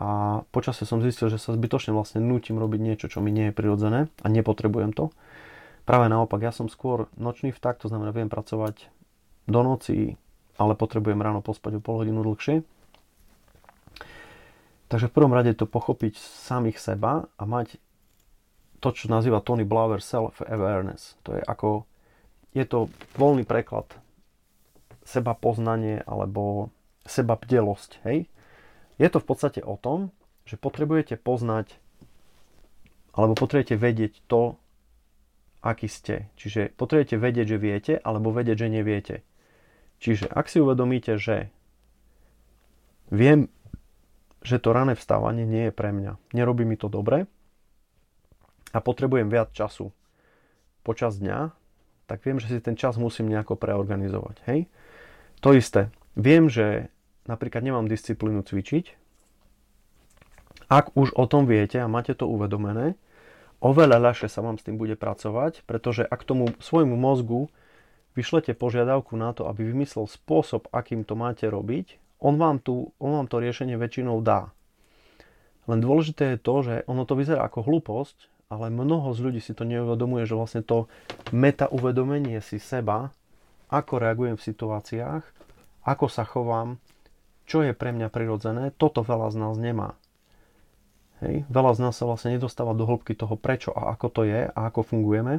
a 0.00 0.40
počasie 0.48 0.88
som 0.88 1.04
zistil, 1.04 1.28
že 1.28 1.36
sa 1.36 1.52
zbytočne 1.52 1.92
vlastne 1.92 2.24
nutím 2.24 2.56
robiť 2.56 2.80
niečo, 2.80 3.06
čo 3.12 3.20
mi 3.20 3.28
nie 3.28 3.52
je 3.52 3.56
prirodzené 3.56 4.08
a 4.24 4.26
nepotrebujem 4.32 4.96
to. 4.96 5.12
Práve 5.84 6.08
naopak, 6.08 6.40
ja 6.40 6.56
som 6.56 6.72
skôr 6.72 7.12
nočný 7.20 7.52
vták, 7.52 7.84
to 7.84 7.92
znamená, 7.92 8.08
viem 8.16 8.32
pracovať 8.32 8.88
do 9.44 9.60
noci, 9.60 10.16
ale 10.56 10.72
potrebujem 10.72 11.20
ráno 11.20 11.44
pospať 11.44 11.76
o 11.76 11.84
pol 11.84 12.00
hodinu 12.00 12.24
dlhšie. 12.24 12.64
Takže 14.88 15.06
v 15.06 15.14
prvom 15.14 15.36
rade 15.36 15.52
to 15.52 15.68
pochopiť 15.68 16.16
samých 16.16 16.80
seba 16.80 17.28
a 17.36 17.42
mať 17.44 17.76
to, 18.80 18.88
čo 18.96 19.12
nazýva 19.12 19.44
Tony 19.44 19.68
Blauer 19.68 20.00
self-awareness. 20.00 21.20
To 21.28 21.36
je 21.36 21.42
ako, 21.44 21.84
je 22.54 22.64
to 22.66 22.90
voľný 23.14 23.46
preklad 23.46 23.86
seba 25.06 25.34
poznanie 25.34 26.02
alebo 26.06 26.70
seba 27.06 27.34
bdelosť, 27.34 28.02
hej? 28.06 28.26
Je 29.00 29.08
to 29.08 29.18
v 29.18 29.26
podstate 29.26 29.60
o 29.64 29.80
tom, 29.80 30.12
že 30.44 30.60
potrebujete 30.60 31.16
poznať 31.16 31.78
alebo 33.10 33.34
potrebujete 33.34 33.74
vedieť 33.74 34.22
to, 34.30 34.54
aký 35.60 35.90
ste. 35.90 36.30
Čiže 36.38 36.72
potrebujete 36.78 37.16
vedieť, 37.18 37.46
že 37.56 37.58
viete, 37.58 37.92
alebo 37.98 38.30
vedieť, 38.30 38.66
že 38.66 38.68
neviete. 38.70 39.16
Čiže 40.00 40.30
ak 40.30 40.48
si 40.48 40.62
uvedomíte, 40.62 41.20
že 41.20 41.52
viem, 43.12 43.52
že 44.40 44.56
to 44.56 44.72
rané 44.72 44.96
vstávanie 44.96 45.44
nie 45.44 45.68
je 45.68 45.74
pre 45.74 45.92
mňa, 45.92 46.16
nerobí 46.32 46.64
mi 46.64 46.80
to 46.80 46.88
dobre 46.88 47.28
a 48.72 48.78
potrebujem 48.80 49.28
viac 49.28 49.52
času 49.52 49.92
počas 50.80 51.20
dňa, 51.20 51.52
tak 52.10 52.26
viem, 52.26 52.42
že 52.42 52.50
si 52.50 52.58
ten 52.58 52.74
čas 52.74 52.98
musím 52.98 53.30
nejako 53.30 53.54
preorganizovať. 53.54 54.42
Hej? 54.50 54.66
To 55.46 55.54
isté. 55.54 55.94
Viem, 56.18 56.50
že 56.50 56.90
napríklad 57.30 57.62
nemám 57.62 57.86
disciplínu 57.86 58.42
cvičiť, 58.42 58.98
ak 60.66 60.98
už 60.98 61.14
o 61.14 61.24
tom 61.30 61.46
viete 61.46 61.78
a 61.78 61.86
máte 61.86 62.18
to 62.18 62.26
uvedomené, 62.26 62.98
oveľa 63.62 64.10
ľahšie 64.10 64.26
sa 64.26 64.42
vám 64.42 64.58
s 64.58 64.66
tým 64.66 64.74
bude 64.74 64.98
pracovať, 64.98 65.62
pretože 65.70 66.02
ak 66.02 66.26
tomu 66.26 66.50
svojmu 66.58 66.98
mozgu 66.98 67.46
vyšlete 68.18 68.58
požiadavku 68.58 69.14
na 69.14 69.30
to, 69.30 69.46
aby 69.46 69.66
vymyslel 69.66 70.10
spôsob, 70.10 70.66
akým 70.74 71.06
to 71.06 71.14
máte 71.14 71.46
robiť, 71.46 71.98
on 72.18 72.38
vám, 72.38 72.58
tu, 72.58 72.90
on 72.98 73.22
vám 73.22 73.26
to 73.30 73.38
riešenie 73.38 73.78
väčšinou 73.78 74.18
dá. 74.22 74.50
Len 75.70 75.78
dôležité 75.78 76.34
je 76.34 76.42
to, 76.42 76.54
že 76.66 76.74
ono 76.90 77.06
to 77.06 77.14
vyzerá 77.14 77.46
ako 77.46 77.66
hlúposť, 77.66 78.30
ale 78.50 78.66
mnoho 78.66 79.14
z 79.14 79.18
ľudí 79.22 79.40
si 79.40 79.54
to 79.54 79.62
neuvedomuje, 79.62 80.26
že 80.26 80.34
vlastne 80.34 80.62
to 80.66 80.90
meta 81.30 81.70
uvedomenie 81.70 82.42
si 82.42 82.58
seba, 82.58 83.14
ako 83.70 84.02
reagujem 84.02 84.34
v 84.34 84.46
situáciách, 84.50 85.22
ako 85.86 86.06
sa 86.10 86.26
chovám, 86.26 86.82
čo 87.46 87.62
je 87.62 87.70
pre 87.70 87.94
mňa 87.94 88.10
prirodzené, 88.10 88.74
toto 88.74 89.06
veľa 89.06 89.30
z 89.30 89.36
nás 89.38 89.54
nemá. 89.54 89.94
Hej. 91.22 91.46
Veľa 91.46 91.72
z 91.78 91.80
nás 91.86 91.94
sa 91.94 92.10
vlastne 92.10 92.34
nedostáva 92.34 92.74
do 92.74 92.90
hĺbky 92.90 93.14
toho, 93.14 93.38
prečo 93.38 93.70
a 93.70 93.94
ako 93.94 94.06
to 94.10 94.20
je 94.26 94.50
a 94.50 94.58
ako 94.66 94.82
fungujeme. 94.82 95.38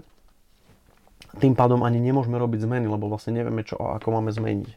Tým 1.43 1.53
pádom 1.53 1.83
ani 1.83 1.99
nemôžeme 1.99 2.39
robiť 2.39 2.63
zmeny, 2.63 2.87
lebo 2.87 3.11
vlastne 3.11 3.35
nevieme, 3.35 3.67
čo 3.67 3.75
a 3.75 3.99
ako 3.99 4.07
máme 4.15 4.31
zmeniť. 4.31 4.71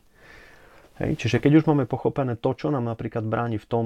Hej. 1.02 1.10
Čiže 1.22 1.38
keď 1.38 1.62
už 1.62 1.64
máme 1.70 1.86
pochopené 1.86 2.34
to, 2.34 2.50
čo 2.58 2.74
nám 2.74 2.86
napríklad 2.86 3.22
bráni 3.26 3.62
v 3.62 3.66
tom 3.70 3.84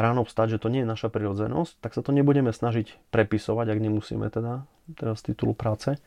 ráno 0.00 0.24
vstať, 0.24 0.56
že 0.56 0.62
to 0.64 0.72
nie 0.72 0.82
je 0.82 0.88
naša 0.88 1.12
prirodzenosť, 1.12 1.84
tak 1.84 1.92
sa 1.92 2.00
to 2.00 2.10
nebudeme 2.16 2.50
snažiť 2.50 3.12
prepisovať, 3.12 3.66
ak 3.76 3.78
nemusíme 3.78 4.26
teda, 4.32 4.64
teda 4.96 5.12
z 5.14 5.22
titulu 5.32 5.52
práce 5.52 6.00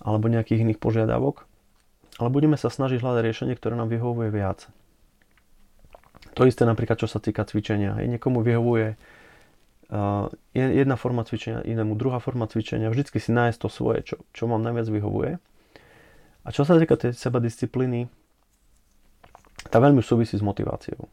alebo 0.00 0.28
nejakých 0.32 0.64
iných 0.64 0.80
požiadavok 0.80 1.44
ale 2.16 2.28
budeme 2.32 2.56
sa 2.56 2.72
snažiť 2.72 3.00
hľadať 3.00 3.22
riešenie, 3.22 3.54
ktoré 3.56 3.76
nám 3.76 3.92
vyhovuje 3.92 4.32
viac. 4.32 4.64
To 6.36 6.48
isté 6.48 6.64
napríklad, 6.64 7.00
čo 7.00 7.08
sa 7.08 7.20
týka 7.20 7.44
cvičenia. 7.44 7.96
Hej, 8.00 8.16
niekomu 8.16 8.40
vyhovuje 8.44 8.96
uh, 8.96 10.28
jedna 10.52 10.96
forma 10.96 11.24
cvičenia, 11.24 11.64
inému 11.64 11.96
druhá 11.96 12.20
forma 12.20 12.48
cvičenia. 12.48 12.92
Vždycky 12.92 13.20
si 13.20 13.32
nájsť 13.32 13.58
to 13.60 13.68
svoje, 13.68 14.00
čo, 14.04 14.16
čo 14.32 14.48
vám 14.48 14.64
najviac 14.64 14.88
vyhovuje. 14.88 15.32
A 16.44 16.48
čo 16.52 16.64
sa 16.64 16.76
týka 16.76 16.96
tej 16.96 17.16
seba 17.16 17.40
disciplíny, 17.40 18.08
tá 19.68 19.80
veľmi 19.80 20.00
súvisí 20.00 20.36
s 20.36 20.44
motiváciou. 20.44 21.08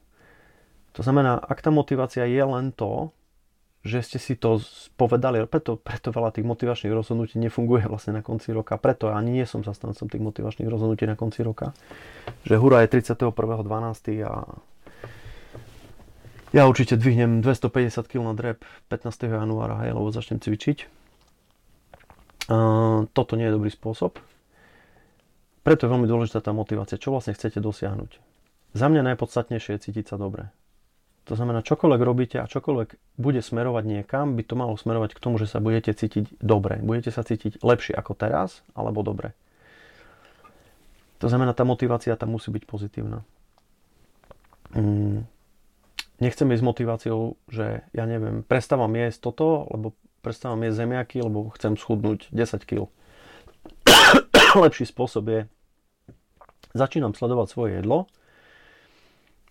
To 0.93 1.01
znamená, 1.01 1.41
ak 1.41 1.59
tá 1.62 1.73
motivácia 1.73 2.25
je 2.29 2.43
len 2.43 2.69
to, 2.69 3.09
že 3.83 4.00
ste 4.00 4.17
si 4.21 4.33
to 4.39 4.63
povedali, 4.95 5.43
preto, 5.43 5.75
preto 5.75 6.15
veľa 6.15 6.31
tých 6.31 6.47
motivačných 6.47 6.95
rozhodnutí 6.95 7.35
nefunguje 7.35 7.83
vlastne 7.91 8.15
na 8.15 8.23
konci 8.23 8.55
roka, 8.55 8.79
preto 8.79 9.12
ja 9.12 9.19
ani 9.19 9.43
nie 9.43 9.45
som 9.45 9.62
zastancom 9.62 10.07
tých 10.07 10.23
motivačných 10.23 10.69
rozhodnutí 10.71 11.03
na 11.03 11.19
konci 11.19 11.43
roka, 11.43 11.75
že 12.47 12.55
hura 12.55 12.85
je 12.88 13.03
31.12. 13.03 14.23
a 14.23 14.47
ja 16.53 16.69
určite 16.69 16.95
dvihnem 17.01 17.41
250 17.41 18.05
kg 18.05 18.29
na 18.29 18.33
drep 18.38 18.62
15. 18.88 19.25
januára, 19.25 19.83
hej, 19.83 19.97
lebo 19.97 20.13
začnem 20.13 20.38
cvičiť. 20.38 21.01
Uh, 22.43 23.09
toto 23.09 23.33
nie 23.33 23.50
je 23.50 23.55
dobrý 23.57 23.73
spôsob. 23.73 24.21
Preto 25.65 25.88
je 25.88 25.91
veľmi 25.95 26.05
dôležitá 26.05 26.43
tá 26.43 26.51
motivácia. 26.53 27.00
Čo 27.00 27.15
vlastne 27.15 27.33
chcete 27.33 27.57
dosiahnuť? 27.57 28.21
Za 28.77 28.85
mňa 28.85 29.15
najpodstatnejšie 29.15 29.79
je 29.79 29.83
cítiť 29.89 30.13
sa 30.13 30.21
dobre. 30.21 30.53
To 31.24 31.39
znamená, 31.39 31.63
čokoľvek 31.63 32.01
robíte 32.03 32.38
a 32.44 32.51
čokoľvek 32.51 33.15
bude 33.15 33.39
smerovať 33.39 33.84
niekam, 33.88 34.36
by 34.36 34.44
to 34.44 34.60
malo 34.60 34.75
smerovať 34.75 35.15
k 35.15 35.24
tomu, 35.24 35.39
že 35.39 35.48
sa 35.48 35.63
budete 35.63 35.96
cítiť 35.96 36.44
dobre. 36.44 36.84
Budete 36.84 37.15
sa 37.15 37.24
cítiť 37.24 37.63
lepšie 37.63 37.96
ako 37.96 38.12
teraz, 38.12 38.60
alebo 38.75 39.08
dobre. 39.08 39.32
To 41.24 41.32
znamená, 41.32 41.56
tá 41.56 41.63
motivácia 41.63 42.20
tam 42.20 42.36
musí 42.36 42.51
byť 42.51 42.63
pozitívna. 42.68 43.24
Mm. 44.75 45.24
Nechcem 46.20 46.48
ísť 46.51 46.60
s 46.60 46.68
motiváciou, 46.68 47.39
že 47.48 47.88
ja 47.96 48.03
neviem, 48.03 48.44
prestávam 48.44 48.92
jesť 48.92 49.32
toto, 49.32 49.63
lebo 49.72 49.96
prestávam 50.20 50.60
jesť 50.68 50.84
zemiaky, 50.84 51.24
lebo 51.24 51.56
chcem 51.56 51.80
schudnúť 51.80 52.27
10 52.36 52.68
kg. 52.68 52.92
Lepší 54.68 54.84
spôsob 54.84 55.24
je, 55.32 55.42
začínam 56.75 57.15
sledovať 57.15 57.48
svoje 57.48 57.72
jedlo, 57.80 58.12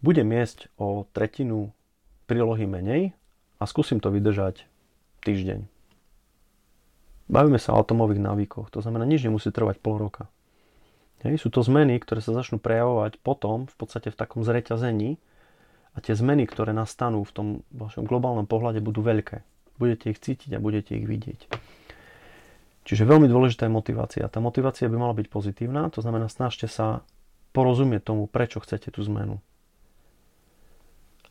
budem 0.02 0.28
jesť 0.35 0.68
o 0.76 1.06
tretinu 1.14 1.71
prílohy 2.26 2.66
menej 2.66 3.14
a 3.62 3.64
skúsim 3.64 4.02
to 4.02 4.11
vydržať 4.11 4.66
týždeň. 5.23 5.64
Bavíme 7.30 7.56
sa 7.56 7.73
o 7.73 7.80
atomových 7.80 8.21
návykoch, 8.21 8.68
to 8.68 8.82
znamená, 8.82 9.09
nič 9.09 9.25
nemusí 9.25 9.49
trvať 9.49 9.78
pol 9.80 9.97
roka. 9.97 10.28
Hej, 11.23 11.47
sú 11.47 11.54
to 11.54 11.62
zmeny, 11.62 12.02
ktoré 12.02 12.18
sa 12.18 12.35
začnú 12.35 12.59
prejavovať 12.59 13.23
potom 13.23 13.71
v 13.71 13.75
podstate 13.78 14.11
v 14.11 14.18
takom 14.18 14.42
zreťazení 14.42 15.23
a 15.94 16.02
tie 16.02 16.18
zmeny, 16.18 16.50
ktoré 16.50 16.75
nastanú 16.75 17.23
v 17.23 17.32
tom 17.32 17.47
vašom 17.71 18.11
globálnom 18.11 18.50
pohľade 18.50 18.82
budú 18.82 19.06
veľké. 19.06 19.47
Budete 19.78 20.11
ich 20.11 20.18
cítiť 20.18 20.59
a 20.59 20.62
budete 20.62 20.99
ich 20.99 21.06
vidieť. 21.06 21.47
Čiže 22.82 23.06
veľmi 23.06 23.30
dôležitá 23.30 23.71
je 23.71 23.76
motivácia. 23.78 24.26
Tá 24.26 24.42
motivácia 24.42 24.90
by 24.90 24.99
mala 24.99 25.14
byť 25.14 25.30
pozitívna, 25.30 25.87
to 25.94 26.02
znamená, 26.02 26.26
snažte 26.26 26.66
sa 26.66 27.06
porozumieť 27.54 28.11
tomu, 28.11 28.26
prečo 28.26 28.59
chcete 28.59 28.90
tú 28.90 29.06
zmenu. 29.06 29.38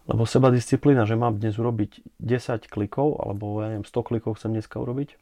Lebo 0.09 0.25
seba 0.25 0.49
disciplína, 0.49 1.05
že 1.05 1.13
mám 1.13 1.37
dnes 1.37 1.61
urobiť 1.61 2.01
10 2.17 2.65
klikov, 2.71 3.21
alebo 3.21 3.61
ja 3.61 3.69
neviem, 3.69 3.85
100 3.85 4.07
klikov 4.07 4.41
chcem 4.41 4.57
dneska 4.57 4.81
urobiť. 4.81 5.13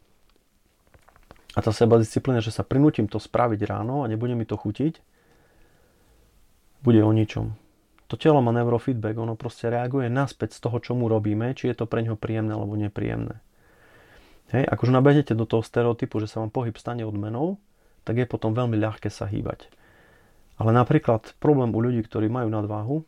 A 1.58 1.60
tá 1.60 1.76
seba 1.76 2.00
disciplína, 2.00 2.40
že 2.40 2.56
sa 2.56 2.64
prinútim 2.64 3.10
to 3.10 3.20
spraviť 3.20 3.60
ráno 3.68 4.06
a 4.06 4.10
nebude 4.10 4.38
mi 4.38 4.48
to 4.48 4.56
chutiť, 4.56 5.02
bude 6.80 7.02
o 7.04 7.12
ničom. 7.12 7.52
To 8.10 8.16
telo 8.18 8.42
má 8.42 8.50
neurofeedback, 8.56 9.20
ono 9.20 9.38
proste 9.38 9.70
reaguje 9.70 10.10
naspäť 10.10 10.58
z 10.58 10.60
toho, 10.66 10.78
čo 10.82 10.92
mu 10.98 11.06
robíme, 11.06 11.54
či 11.54 11.70
je 11.70 11.76
to 11.78 11.86
pre 11.86 12.02
ňo 12.02 12.18
príjemné 12.18 12.58
alebo 12.58 12.74
nepríjemné. 12.74 13.38
Hej, 14.50 14.66
ak 14.66 14.82
už 14.82 14.90
nabehnete 14.90 15.38
do 15.38 15.46
toho 15.46 15.62
stereotypu, 15.62 16.18
že 16.18 16.26
sa 16.26 16.42
vám 16.42 16.50
pohyb 16.50 16.74
stane 16.74 17.06
odmenou, 17.06 17.62
tak 18.02 18.18
je 18.18 18.26
potom 18.26 18.58
veľmi 18.58 18.82
ľahké 18.82 19.14
sa 19.14 19.30
hýbať. 19.30 19.70
Ale 20.58 20.74
napríklad 20.74 21.38
problém 21.38 21.70
u 21.70 21.80
ľudí, 21.86 22.02
ktorí 22.02 22.34
majú 22.34 22.50
nadváhu, 22.50 23.06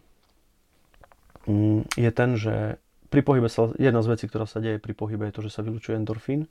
je 1.97 2.11
ten, 2.13 2.37
že 2.37 2.77
pri 3.11 3.21
pohybe 3.25 3.51
sa, 3.51 3.73
jedna 3.75 3.99
z 4.05 4.11
vecí, 4.13 4.25
ktorá 4.29 4.47
sa 4.47 4.63
deje 4.63 4.79
pri 4.79 4.95
pohybe 4.95 5.27
je 5.27 5.35
to, 5.35 5.41
že 5.43 5.53
sa 5.59 5.61
vylučuje 5.65 5.99
endorfín. 5.99 6.47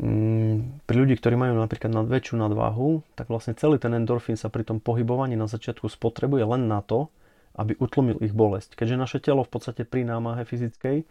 Mm, 0.00 0.84
pri 0.88 0.96
ľudí, 0.96 1.16
ktorí 1.16 1.36
majú 1.36 1.60
napríklad 1.60 1.92
nad 1.92 2.08
väčšiu 2.08 2.40
nadváhu, 2.40 3.04
tak 3.16 3.28
vlastne 3.28 3.52
celý 3.56 3.76
ten 3.76 3.92
endorfín 3.92 4.36
sa 4.36 4.48
pri 4.48 4.64
tom 4.64 4.80
pohybovaní 4.80 5.36
na 5.36 5.48
začiatku 5.48 5.88
spotrebuje 5.88 6.44
len 6.44 6.68
na 6.68 6.80
to, 6.84 7.12
aby 7.56 7.76
utlmil 7.76 8.20
ich 8.24 8.32
bolesť. 8.32 8.78
Keďže 8.78 8.96
naše 8.96 9.18
telo 9.20 9.44
v 9.44 9.50
podstate 9.52 9.84
pri 9.84 10.06
námahe 10.08 10.44
fyzickej 10.48 11.04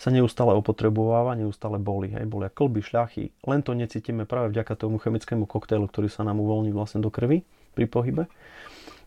sa 0.00 0.08
neustále 0.08 0.56
opotrebováva, 0.56 1.36
neustále 1.36 1.76
boli. 1.76 2.08
Hej, 2.12 2.24
bolia 2.24 2.48
klby, 2.48 2.80
šľachy. 2.80 3.36
Len 3.44 3.60
to 3.60 3.76
necítime 3.76 4.24
práve 4.24 4.56
vďaka 4.56 4.72
tomu 4.72 4.96
chemickému 4.96 5.44
koktejlu, 5.44 5.84
ktorý 5.84 6.08
sa 6.08 6.24
nám 6.24 6.40
uvoľní 6.40 6.72
vlastne 6.72 7.04
do 7.04 7.12
krvi 7.12 7.44
pri 7.76 7.84
pohybe. 7.84 8.24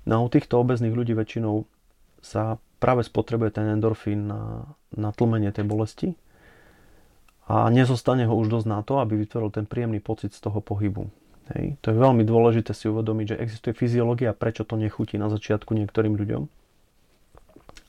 No 0.06 0.22
a 0.22 0.24
u 0.26 0.30
týchto 0.30 0.62
obezných 0.62 0.94
ľudí 0.94 1.18
väčšinou 1.18 1.66
sa 2.24 2.58
práve 2.80 3.04
spotrebuje 3.04 3.60
ten 3.60 3.68
endorfín 3.68 4.32
na, 4.32 4.72
na 4.96 5.12
tlmenie 5.12 5.52
tej 5.52 5.68
bolesti. 5.68 6.10
a 7.44 7.68
nezostane 7.68 8.24
ho 8.24 8.34
už 8.40 8.48
dosť 8.48 8.68
na 8.68 8.80
to, 8.82 9.04
aby 9.04 9.20
vytvoril 9.20 9.52
ten 9.52 9.68
príjemný 9.68 10.00
pocit 10.00 10.32
z 10.32 10.40
toho 10.40 10.64
pohybu. 10.64 11.12
Hej. 11.52 11.76
To 11.84 11.92
je 11.92 11.98
veľmi 12.00 12.24
dôležité 12.24 12.72
si 12.72 12.88
uvedomiť, 12.88 13.36
že 13.36 13.40
existuje 13.44 13.76
fyziológia, 13.76 14.32
prečo 14.32 14.64
to 14.64 14.80
nechutí 14.80 15.20
na 15.20 15.28
začiatku 15.28 15.76
niektorým 15.76 16.16
ľuďom. 16.16 16.48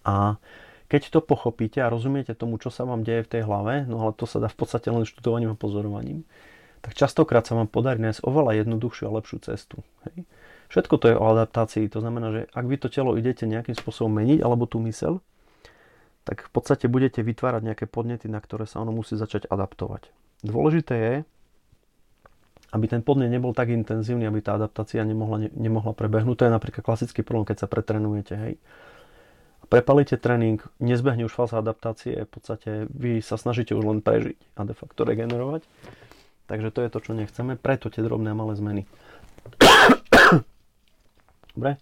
A 0.04 0.42
keď 0.90 1.14
to 1.14 1.20
pochopíte 1.22 1.78
a 1.78 1.90
rozumiete 1.90 2.34
tomu, 2.34 2.58
čo 2.58 2.68
sa 2.68 2.82
vám 2.82 3.06
deje 3.06 3.24
v 3.24 3.30
tej 3.38 3.42
hlave, 3.46 3.86
no 3.86 4.02
ale 4.02 4.12
to 4.18 4.26
sa 4.26 4.42
dá 4.42 4.50
v 4.50 4.58
podstate 4.58 4.90
len 4.90 5.06
študovaním 5.06 5.54
a 5.54 5.58
pozorovaním, 5.58 6.26
tak 6.84 6.92
častokrát 6.92 7.48
sa 7.48 7.56
vám 7.56 7.72
podarí 7.72 7.96
nájsť 8.04 8.28
oveľa 8.28 8.60
jednoduchšiu 8.60 9.08
a 9.08 9.14
lepšiu 9.16 9.38
cestu. 9.40 9.80
Hej. 10.04 10.28
Všetko 10.68 10.94
to 11.00 11.06
je 11.08 11.16
o 11.16 11.24
adaptácii, 11.24 11.88
to 11.88 12.04
znamená, 12.04 12.28
že 12.28 12.40
ak 12.52 12.64
vy 12.68 12.76
to 12.76 12.92
telo 12.92 13.16
idete 13.16 13.48
nejakým 13.48 13.72
spôsobom 13.72 14.12
meniť, 14.12 14.44
alebo 14.44 14.68
tú 14.68 14.84
mysel, 14.84 15.24
tak 16.28 16.44
v 16.44 16.50
podstate 16.52 16.88
budete 16.88 17.24
vytvárať 17.24 17.62
nejaké 17.64 17.84
podnety, 17.88 18.28
na 18.28 18.40
ktoré 18.40 18.68
sa 18.68 18.84
ono 18.84 18.92
musí 18.92 19.16
začať 19.16 19.48
adaptovať. 19.48 20.12
Dôležité 20.44 20.94
je, 20.96 21.14
aby 22.74 22.84
ten 22.90 23.00
podnet 23.06 23.30
nebol 23.30 23.54
tak 23.54 23.70
intenzívny, 23.70 24.26
aby 24.26 24.42
tá 24.42 24.58
adaptácia 24.58 25.04
nemohla, 25.06 25.46
ne, 25.46 25.48
nemohla 25.54 25.94
prebehnúť. 25.94 26.36
To 26.42 26.46
je 26.48 26.52
napríklad 26.52 26.82
klasický 26.82 27.22
problém, 27.22 27.46
keď 27.46 27.64
sa 27.64 27.68
pretrenujete. 27.70 28.34
Hej. 28.34 28.54
Prepalíte 29.70 30.18
tréning, 30.18 30.60
nezbehne 30.82 31.24
už 31.24 31.32
fáza 31.32 31.62
adaptácie, 31.62 32.26
v 32.26 32.30
podstate 32.30 32.70
vy 32.90 33.22
sa 33.22 33.38
snažíte 33.38 33.72
už 33.72 33.84
len 33.84 34.00
prežiť 34.02 34.36
a 34.58 34.66
de 34.66 34.74
facto 34.76 35.06
regenerovať. 35.06 35.64
Takže 36.44 36.68
to 36.70 36.80
je 36.84 36.92
to, 36.92 36.98
čo 37.00 37.12
nechceme, 37.16 37.56
preto 37.56 37.88
tie 37.88 38.04
drobné 38.04 38.32
a 38.32 38.38
malé 38.38 38.52
zmeny. 38.56 38.82
Dobre? 41.56 41.80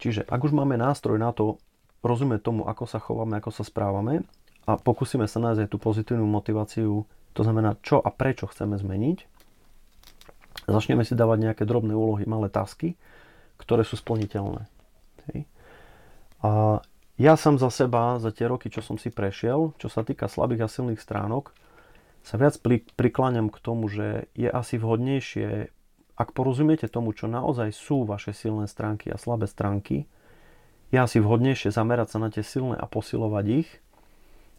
Čiže 0.00 0.24
ak 0.28 0.40
už 0.44 0.52
máme 0.52 0.76
nástroj 0.80 1.16
na 1.20 1.32
to, 1.32 1.60
rozumieť 2.00 2.40
tomu, 2.44 2.64
ako 2.64 2.84
sa 2.88 2.96
chováme, 3.00 3.36
ako 3.36 3.52
sa 3.52 3.64
správame 3.64 4.24
a 4.64 4.76
pokúsime 4.80 5.28
sa 5.28 5.40
nájsť 5.40 5.60
aj 5.64 5.68
tú 5.68 5.76
pozitívnu 5.76 6.24
motiváciu, 6.24 7.04
to 7.36 7.40
znamená, 7.44 7.76
čo 7.84 8.00
a 8.00 8.08
prečo 8.08 8.48
chceme 8.48 8.80
zmeniť, 8.80 9.18
začneme 10.64 11.04
si 11.04 11.12
dávať 11.12 11.38
nejaké 11.44 11.62
drobné 11.68 11.92
úlohy, 11.92 12.24
malé 12.24 12.48
tasky, 12.48 12.96
ktoré 13.60 13.84
sú 13.84 14.00
splniteľné. 14.00 14.64
Hej. 15.32 15.44
A 16.40 16.80
ja 17.20 17.36
som 17.36 17.60
za 17.60 17.68
seba, 17.68 18.16
za 18.16 18.32
tie 18.32 18.48
roky, 18.48 18.72
čo 18.72 18.80
som 18.80 18.96
si 18.96 19.12
prešiel, 19.12 19.76
čo 19.76 19.92
sa 19.92 20.00
týka 20.00 20.24
slabých 20.24 20.64
a 20.64 20.72
silných 20.72 21.04
stránok, 21.04 21.52
sa 22.30 22.38
viac 22.38 22.62
prikláňam 22.94 23.50
k 23.50 23.58
tomu, 23.58 23.90
že 23.90 24.30
je 24.38 24.46
asi 24.46 24.78
vhodnejšie, 24.78 25.74
ak 26.14 26.30
porozumiete 26.30 26.86
tomu, 26.86 27.10
čo 27.10 27.26
naozaj 27.26 27.74
sú 27.74 28.06
vaše 28.06 28.30
silné 28.30 28.70
stránky 28.70 29.10
a 29.10 29.18
slabé 29.18 29.50
stránky, 29.50 30.06
je 30.94 30.98
asi 31.02 31.18
vhodnejšie 31.18 31.74
zamerať 31.74 32.14
sa 32.14 32.18
na 32.22 32.30
tie 32.30 32.46
silné 32.46 32.78
a 32.78 32.86
posilovať 32.86 33.66
ich 33.66 33.70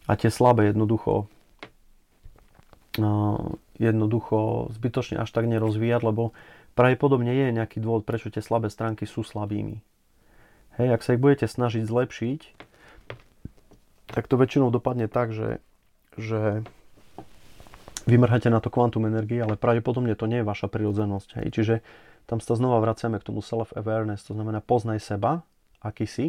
a 0.04 0.20
tie 0.20 0.28
slabé 0.28 0.68
jednoducho 0.68 1.32
jednoducho 3.80 4.68
zbytočne 4.76 5.24
až 5.24 5.32
tak 5.32 5.48
nerozvíjať, 5.48 6.04
lebo 6.04 6.36
pravdepodobne 6.76 7.32
je 7.32 7.56
nejaký 7.56 7.80
dôvod, 7.80 8.04
prečo 8.04 8.28
tie 8.28 8.44
slabé 8.44 8.68
stránky 8.68 9.08
sú 9.08 9.24
slabými. 9.24 9.80
Hej, 10.76 10.88
ak 10.92 11.00
sa 11.00 11.16
ich 11.16 11.22
budete 11.24 11.48
snažiť 11.48 11.88
zlepšiť, 11.88 12.40
tak 14.12 14.28
to 14.28 14.36
väčšinou 14.36 14.68
dopadne 14.68 15.08
tak, 15.08 15.32
že, 15.32 15.64
že 16.20 16.68
vymrháte 18.06 18.50
na 18.50 18.58
to 18.58 18.70
kvantum 18.70 19.06
energie, 19.06 19.42
ale 19.42 19.54
pravdepodobne 19.58 20.14
to 20.18 20.26
nie 20.26 20.42
je 20.42 20.48
vaša 20.48 20.66
prirodzenosť. 20.68 21.28
Hej. 21.42 21.46
Čiže 21.54 21.74
tam 22.26 22.38
sa 22.38 22.54
znova 22.54 22.78
vraciame 22.82 23.18
k 23.18 23.26
tomu 23.26 23.42
self-awareness, 23.42 24.26
to 24.26 24.34
znamená 24.38 24.62
poznaj 24.62 25.02
seba, 25.02 25.42
aký 25.82 26.06
si. 26.06 26.26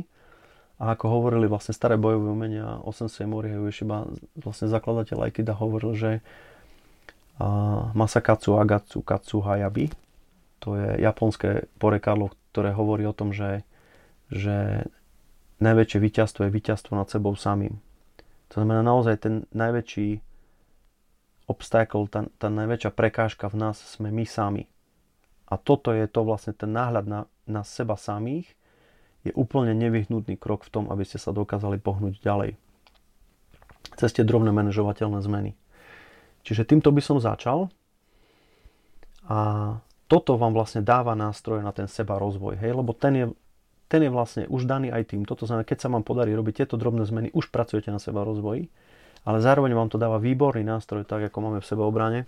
A 0.82 0.98
ako 0.98 1.06
hovorili 1.22 1.46
vlastne 1.46 1.72
staré 1.72 2.02
bojové 2.02 2.34
umenia, 2.34 2.82
Osensei 2.82 3.30
Mori 3.30 3.54
Ueshiba, 3.54 4.10
vlastne 4.34 4.68
zakladateľ 4.68 5.30
Aikida 5.30 5.54
hovoril, 5.54 5.94
že 5.94 6.12
Masakatsu 7.94 8.58
Agatsu 8.58 9.06
Katsu 9.06 9.42
Hayabi. 9.42 9.94
To 10.66 10.76
je 10.78 10.98
japonské 11.02 11.70
porekadlo, 11.78 12.34
ktoré 12.52 12.74
hovorí 12.74 13.06
o 13.06 13.14
tom, 13.14 13.34
že, 13.34 13.66
že 14.34 14.90
najväčšie 15.62 16.00
víťazstvo 16.02 16.50
je 16.50 16.56
víťazstvo 16.56 16.98
nad 16.98 17.08
sebou 17.10 17.38
samým. 17.38 17.78
To 18.54 18.62
znamená 18.62 18.82
naozaj 18.86 19.16
ten 19.24 19.34
najväčší 19.54 20.22
obstacle, 21.48 22.08
tá, 22.08 22.28
tá 22.40 22.48
najväčšia 22.48 22.92
prekážka 22.94 23.52
v 23.52 23.60
nás 23.60 23.78
sme 23.80 24.10
my 24.10 24.24
sami. 24.24 24.64
A 25.52 25.60
toto 25.60 25.92
je 25.92 26.08
to 26.08 26.24
vlastne 26.24 26.56
ten 26.56 26.72
náhľad 26.72 27.06
na, 27.06 27.22
na 27.46 27.62
seba 27.68 28.00
samých, 28.00 28.48
je 29.24 29.32
úplne 29.36 29.72
nevyhnutný 29.72 30.36
krok 30.36 30.68
v 30.68 30.72
tom, 30.72 30.86
aby 30.92 31.08
ste 31.08 31.16
sa 31.16 31.32
dokázali 31.32 31.80
pohnúť 31.80 32.20
ďalej. 32.20 32.60
Cez 33.96 34.10
tie 34.12 34.28
drobné 34.28 34.52
manažovateľné 34.52 35.20
zmeny. 35.24 35.52
Čiže 36.44 36.68
týmto 36.68 36.92
by 36.92 37.00
som 37.00 37.24
začal. 37.24 37.72
A 39.32 39.40
toto 40.12 40.36
vám 40.36 40.52
vlastne 40.52 40.84
dáva 40.84 41.16
nástroje 41.16 41.64
na 41.64 41.72
ten 41.72 41.88
seba 41.88 42.20
rozvoj, 42.20 42.60
hej, 42.60 42.76
lebo 42.76 42.92
ten 42.92 43.14
je, 43.16 43.26
ten 43.88 44.04
je 44.04 44.12
vlastne 44.12 44.44
už 44.52 44.68
daný 44.68 44.92
aj 44.92 45.16
týmto, 45.16 45.32
to 45.40 45.48
znamená, 45.48 45.64
keď 45.64 45.88
sa 45.88 45.90
vám 45.90 46.04
podarí 46.04 46.36
robiť 46.36 46.64
tieto 46.64 46.76
drobné 46.76 47.08
zmeny, 47.08 47.32
už 47.32 47.48
pracujete 47.48 47.88
na 47.88 48.04
seba 48.04 48.28
rozvoji, 48.28 48.68
ale 49.24 49.40
zároveň 49.40 49.72
vám 49.72 49.90
to 49.90 50.02
dáva 50.02 50.20
výborný 50.20 50.68
nástroj, 50.68 51.08
tak 51.08 51.32
ako 51.32 51.38
máme 51.40 51.60
v 51.64 51.70
sebe 51.70 51.84
obrane. 51.84 52.28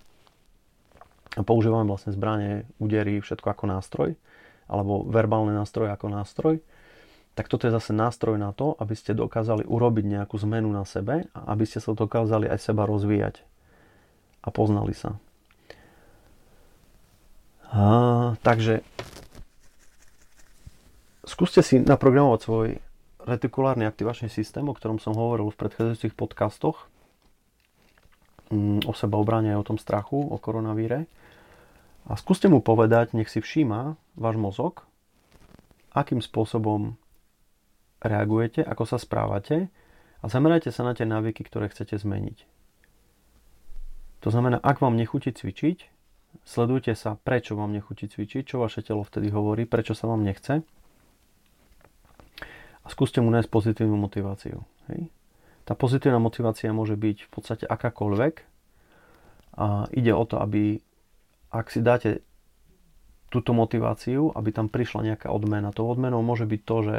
A 1.36 1.44
používame 1.44 1.84
vlastne 1.84 2.16
zbranie, 2.16 2.64
údery, 2.80 3.20
všetko 3.20 3.52
ako 3.52 3.66
nástroj, 3.68 4.10
alebo 4.72 5.04
verbálne 5.04 5.52
nástroje 5.52 5.92
ako 5.92 6.08
nástroj. 6.08 6.56
Tak 7.36 7.52
toto 7.52 7.68
je 7.68 7.76
zase 7.76 7.92
nástroj 7.92 8.40
na 8.40 8.56
to, 8.56 8.80
aby 8.80 8.96
ste 8.96 9.12
dokázali 9.12 9.68
urobiť 9.68 10.06
nejakú 10.08 10.40
zmenu 10.48 10.72
na 10.72 10.88
sebe 10.88 11.28
a 11.36 11.40
aby 11.52 11.68
ste 11.68 11.84
sa 11.84 11.92
dokázali 11.92 12.48
aj 12.48 12.60
seba 12.64 12.88
rozvíjať 12.88 13.44
a 14.40 14.48
poznali 14.56 14.96
sa. 14.96 15.20
A, 17.76 18.40
takže 18.40 18.80
skúste 21.28 21.60
si 21.60 21.84
naprogramovať 21.84 22.40
svoj 22.40 22.68
retikulárny 23.26 23.90
aktivačný 23.90 24.30
systém, 24.30 24.64
o 24.70 24.78
ktorom 24.78 25.02
som 25.02 25.18
hovoril 25.18 25.50
v 25.50 25.60
predchádzajúcich 25.60 26.14
podcastoch 26.14 26.86
mm, 28.54 28.86
o 28.86 28.94
seba 28.94 29.18
obrane 29.18 29.58
o 29.58 29.66
tom 29.66 29.82
strachu, 29.82 30.30
o 30.30 30.38
koronavíre. 30.38 31.10
A 32.06 32.14
skúste 32.14 32.46
mu 32.46 32.62
povedať, 32.62 33.18
nech 33.18 33.34
si 33.34 33.42
všíma 33.42 33.98
váš 34.14 34.38
mozog, 34.38 34.86
akým 35.90 36.22
spôsobom 36.22 36.94
reagujete, 37.98 38.62
ako 38.62 38.86
sa 38.86 39.02
správate 39.02 39.74
a 40.22 40.26
zamerajte 40.30 40.70
sa 40.70 40.86
na 40.86 40.94
tie 40.94 41.10
návyky, 41.10 41.42
ktoré 41.42 41.74
chcete 41.74 41.98
zmeniť. 41.98 42.46
To 44.22 44.30
znamená, 44.30 44.62
ak 44.62 44.86
vám 44.86 44.94
nechutí 44.94 45.34
cvičiť, 45.34 45.90
sledujte 46.46 46.94
sa, 46.94 47.18
prečo 47.18 47.58
vám 47.58 47.74
nechutí 47.74 48.06
cvičiť, 48.06 48.54
čo 48.54 48.62
vaše 48.62 48.86
telo 48.86 49.02
vtedy 49.02 49.34
hovorí, 49.34 49.66
prečo 49.66 49.98
sa 49.98 50.06
vám 50.06 50.22
nechce 50.22 50.62
a 52.86 52.88
skúste 52.88 53.20
mu 53.20 53.34
nájsť 53.34 53.50
pozitívnu 53.50 53.98
motiváciu. 53.98 54.62
Hej? 54.94 55.10
Tá 55.66 55.74
pozitívna 55.74 56.22
motivácia 56.22 56.70
môže 56.70 56.94
byť 56.94 57.18
v 57.26 57.30
podstate 57.34 57.66
akákoľvek 57.66 58.46
a 59.58 59.90
ide 59.90 60.14
o 60.14 60.24
to, 60.30 60.38
aby 60.38 60.78
ak 61.50 61.74
si 61.74 61.82
dáte 61.82 62.22
túto 63.34 63.58
motiváciu, 63.58 64.30
aby 64.38 64.54
tam 64.54 64.70
prišla 64.70 65.16
nejaká 65.16 65.34
odmena. 65.34 65.74
To 65.74 65.90
odmenou 65.90 66.22
môže 66.22 66.46
byť 66.46 66.62
to, 66.62 66.78
že 66.86 66.98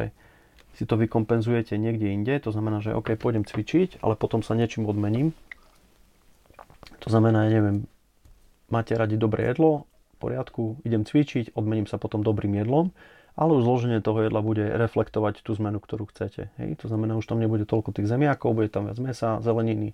si 0.76 0.84
to 0.84 1.00
vykompenzujete 1.00 1.78
niekde 1.80 2.12
inde, 2.12 2.34
to 2.42 2.52
znamená, 2.52 2.84
že 2.84 2.92
OK, 2.92 3.16
pôjdem 3.16 3.48
cvičiť, 3.48 4.04
ale 4.04 4.18
potom 4.18 4.44
sa 4.44 4.52
niečím 4.52 4.84
odmením, 4.84 5.32
to 7.00 7.08
znamená, 7.08 7.48
ja 7.48 7.50
neviem, 7.56 7.88
máte 8.68 8.92
radi 8.92 9.16
dobré 9.16 9.48
jedlo, 9.48 9.88
v 10.16 10.16
poriadku, 10.20 10.76
idem 10.84 11.08
cvičiť, 11.08 11.56
odmením 11.56 11.88
sa 11.88 11.96
potom 11.96 12.20
dobrým 12.20 12.52
jedlom, 12.60 12.92
ale 13.36 13.52
už 13.60 13.68
zloženie 13.68 14.00
toho 14.00 14.24
jedla 14.24 14.40
bude 14.40 14.64
reflektovať 14.64 15.44
tú 15.44 15.52
zmenu, 15.60 15.76
ktorú 15.76 16.08
chcete. 16.08 16.48
Hej? 16.56 16.80
To 16.80 16.88
znamená, 16.88 17.20
už 17.20 17.28
tam 17.28 17.36
nebude 17.36 17.68
toľko 17.68 17.92
tých 17.92 18.08
zemiakov, 18.08 18.56
bude 18.56 18.72
tam 18.72 18.88
viac 18.88 18.96
mesa, 18.96 19.44
zeleniny 19.44 19.92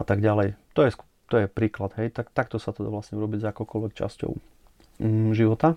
a 0.00 0.02
tak 0.08 0.24
ďalej. 0.24 0.56
To 0.72 0.88
je, 0.88 0.96
to 1.28 1.36
je 1.44 1.46
príklad. 1.52 1.92
Hej? 2.00 2.16
Tak, 2.16 2.32
takto 2.32 2.56
sa 2.56 2.72
to 2.72 2.80
dá 2.80 2.88
vlastne 2.88 3.20
urobiť 3.20 3.44
za 3.44 3.48
akokoľvek 3.52 3.92
časťou 3.92 4.32
mm, 5.04 5.30
života. 5.36 5.76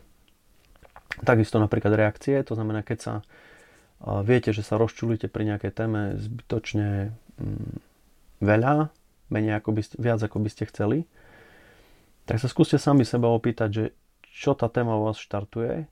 Takisto 1.27 1.59
napríklad 1.59 1.91
reakcie, 1.99 2.39
to 2.47 2.55
znamená, 2.55 2.87
keď 2.87 2.97
sa 3.03 3.13
viete, 4.23 4.55
že 4.55 4.63
sa 4.63 4.79
rozčulíte 4.79 5.27
pri 5.27 5.51
nejakej 5.51 5.71
téme 5.75 6.15
zbytočne 6.15 7.11
mm, 7.11 7.73
veľa, 8.39 8.87
menej 9.27 9.59
ako 9.59 9.69
by 9.75 9.81
ste, 9.83 9.95
viac 9.99 10.19
ako 10.23 10.37
by 10.39 10.49
ste 10.49 10.63
chceli, 10.71 11.03
tak 12.23 12.39
sa 12.39 12.47
skúste 12.47 12.79
sami 12.79 13.03
seba 13.03 13.27
opýtať, 13.27 13.69
že 13.69 13.85
čo 14.31 14.55
tá 14.55 14.71
téma 14.71 14.95
vás 14.95 15.19
štartuje, 15.19 15.91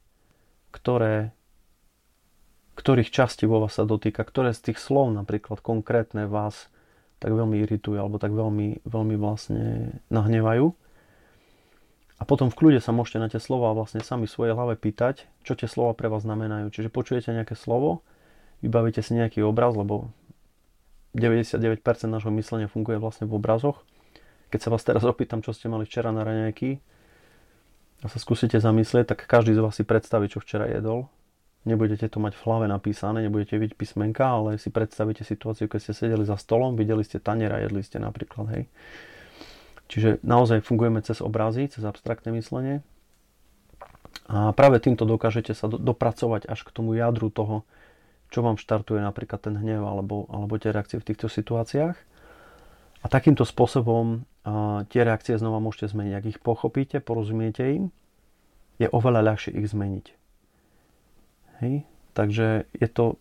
ktoré, 0.70 1.34
ktorých 2.78 3.12
častí 3.12 3.44
vo 3.50 3.60
vás 3.64 3.76
sa 3.76 3.84
dotýka, 3.84 4.24
ktoré 4.24 4.56
z 4.56 4.72
tých 4.72 4.80
slov 4.80 5.12
napríklad 5.12 5.60
konkrétne 5.60 6.30
vás 6.30 6.72
tak 7.20 7.36
veľmi 7.36 7.60
iritujú 7.60 8.00
alebo 8.00 8.16
tak 8.16 8.32
veľmi, 8.32 8.88
veľmi 8.88 9.16
vlastne 9.20 10.00
nahnevajú. 10.08 10.72
A 12.20 12.24
potom 12.28 12.52
v 12.52 12.56
kľude 12.56 12.80
sa 12.84 12.92
môžete 12.92 13.20
na 13.20 13.28
tie 13.32 13.40
slova 13.40 13.72
vlastne 13.72 14.04
sami 14.04 14.28
v 14.28 14.36
svojej 14.36 14.54
hlave 14.56 14.76
pýtať, 14.76 15.28
čo 15.44 15.56
tie 15.56 15.68
slova 15.72 15.96
pre 15.96 16.12
vás 16.12 16.28
znamenajú. 16.28 16.68
Čiže 16.72 16.92
počujete 16.92 17.32
nejaké 17.32 17.56
slovo, 17.56 18.04
vybavíte 18.60 19.00
si 19.00 19.16
nejaký 19.16 19.40
obraz, 19.44 19.76
lebo 19.76 20.12
99% 21.16 21.64
nášho 22.12 22.32
myslenia 22.36 22.68
funguje 22.68 23.00
vlastne 23.00 23.28
v 23.28 23.40
obrazoch. 23.40 23.84
Keď 24.52 24.60
sa 24.60 24.70
vás 24.72 24.84
teraz 24.84 25.04
opýtam, 25.08 25.40
čo 25.40 25.56
ste 25.56 25.72
mali 25.72 25.88
včera 25.88 26.12
na 26.12 26.28
raňajky 26.28 26.80
a 28.00 28.06
sa 28.08 28.20
skúsite 28.20 28.56
zamyslieť, 28.60 29.12
tak 29.12 29.28
každý 29.28 29.56
z 29.56 29.64
vás 29.64 29.76
si 29.76 29.84
predstaví, 29.84 30.32
čo 30.32 30.40
včera 30.40 30.68
jedol. 30.72 31.12
Nebudete 31.68 32.08
to 32.08 32.24
mať 32.24 32.40
v 32.40 32.44
hlave 32.48 32.66
napísané, 32.72 33.28
nebudete 33.28 33.60
vidieť 33.60 33.76
písmenka, 33.76 34.24
ale 34.24 34.56
si 34.56 34.72
predstavíte 34.72 35.28
situáciu, 35.28 35.68
keď 35.68 35.80
ste 35.84 35.94
sedeli 35.94 36.24
za 36.24 36.40
stolom, 36.40 36.80
videli 36.80 37.04
ste 37.04 37.20
tanier 37.20 37.52
jedli 37.60 37.84
ste 37.84 38.00
napríklad, 38.00 38.48
hej. 38.56 38.64
Čiže 39.92 40.24
naozaj 40.24 40.64
fungujeme 40.64 41.04
cez 41.04 41.20
obrazy, 41.20 41.68
cez 41.68 41.84
abstraktné 41.84 42.32
myslenie. 42.40 42.80
A 44.30 44.54
práve 44.54 44.78
týmto 44.80 45.04
dokážete 45.04 45.58
sa 45.58 45.66
do, 45.66 45.82
dopracovať 45.82 46.46
až 46.46 46.62
k 46.64 46.70
tomu 46.70 46.96
jadru 46.96 47.34
toho, 47.34 47.66
čo 48.30 48.46
vám 48.46 48.62
štartuje 48.62 49.02
napríklad 49.02 49.42
ten 49.42 49.58
hnev 49.58 49.82
alebo, 49.82 50.30
alebo 50.30 50.62
tie 50.62 50.70
reakcie 50.70 51.02
v 51.02 51.08
týchto 51.10 51.26
situáciách. 51.28 51.98
A 53.02 53.06
takýmto 53.10 53.42
spôsobom 53.44 54.22
tie 54.90 55.02
reakcie 55.04 55.36
znova 55.36 55.60
môžete 55.60 55.92
zmeniť. 55.92 56.14
Ak 56.16 56.26
ich 56.26 56.40
pochopíte, 56.40 57.04
porozumiete 57.04 57.64
im, 57.76 57.84
je 58.80 58.88
oveľa 58.88 59.36
ľahšie 59.36 59.52
ich 59.60 59.68
zmeniť. 59.70 60.06
Hej? 61.60 61.84
Takže 62.16 62.68
je 62.72 62.88
to 62.88 63.20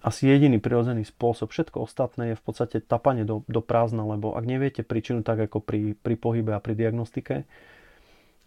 asi 0.00 0.28
jediný 0.28 0.56
prirodzený 0.60 1.04
spôsob. 1.04 1.52
Všetko 1.52 1.84
ostatné 1.84 2.32
je 2.32 2.38
v 2.40 2.42
podstate 2.44 2.76
tapanie 2.80 3.24
do, 3.24 3.44
do 3.48 3.60
prázdna, 3.60 4.04
lebo 4.04 4.32
ak 4.32 4.44
neviete 4.48 4.80
príčinu 4.80 5.20
tak 5.20 5.40
ako 5.44 5.60
pri, 5.60 5.96
pri 5.96 6.14
pohybe 6.16 6.56
a 6.56 6.60
pri 6.60 6.72
diagnostike, 6.76 7.44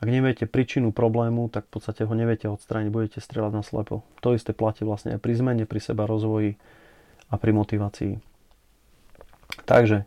ak 0.01 0.07
neviete 0.09 0.49
príčinu 0.49 0.91
problému, 0.91 1.47
tak 1.47 1.69
v 1.69 1.79
podstate 1.79 2.03
ho 2.03 2.13
neviete 2.13 2.49
odstrániť, 2.49 2.89
budete 2.91 3.19
strieľať 3.23 3.53
na 3.53 3.63
slepo. 3.63 4.03
To 4.19 4.35
isté 4.35 4.51
platí 4.51 4.83
vlastne 4.83 5.15
aj 5.15 5.21
pri 5.21 5.33
zmene, 5.37 5.63
pri 5.63 5.79
seba 5.79 6.03
rozvoji 6.09 6.59
a 7.31 7.39
pri 7.39 7.51
motivácii. 7.55 8.13
Takže, 9.63 10.03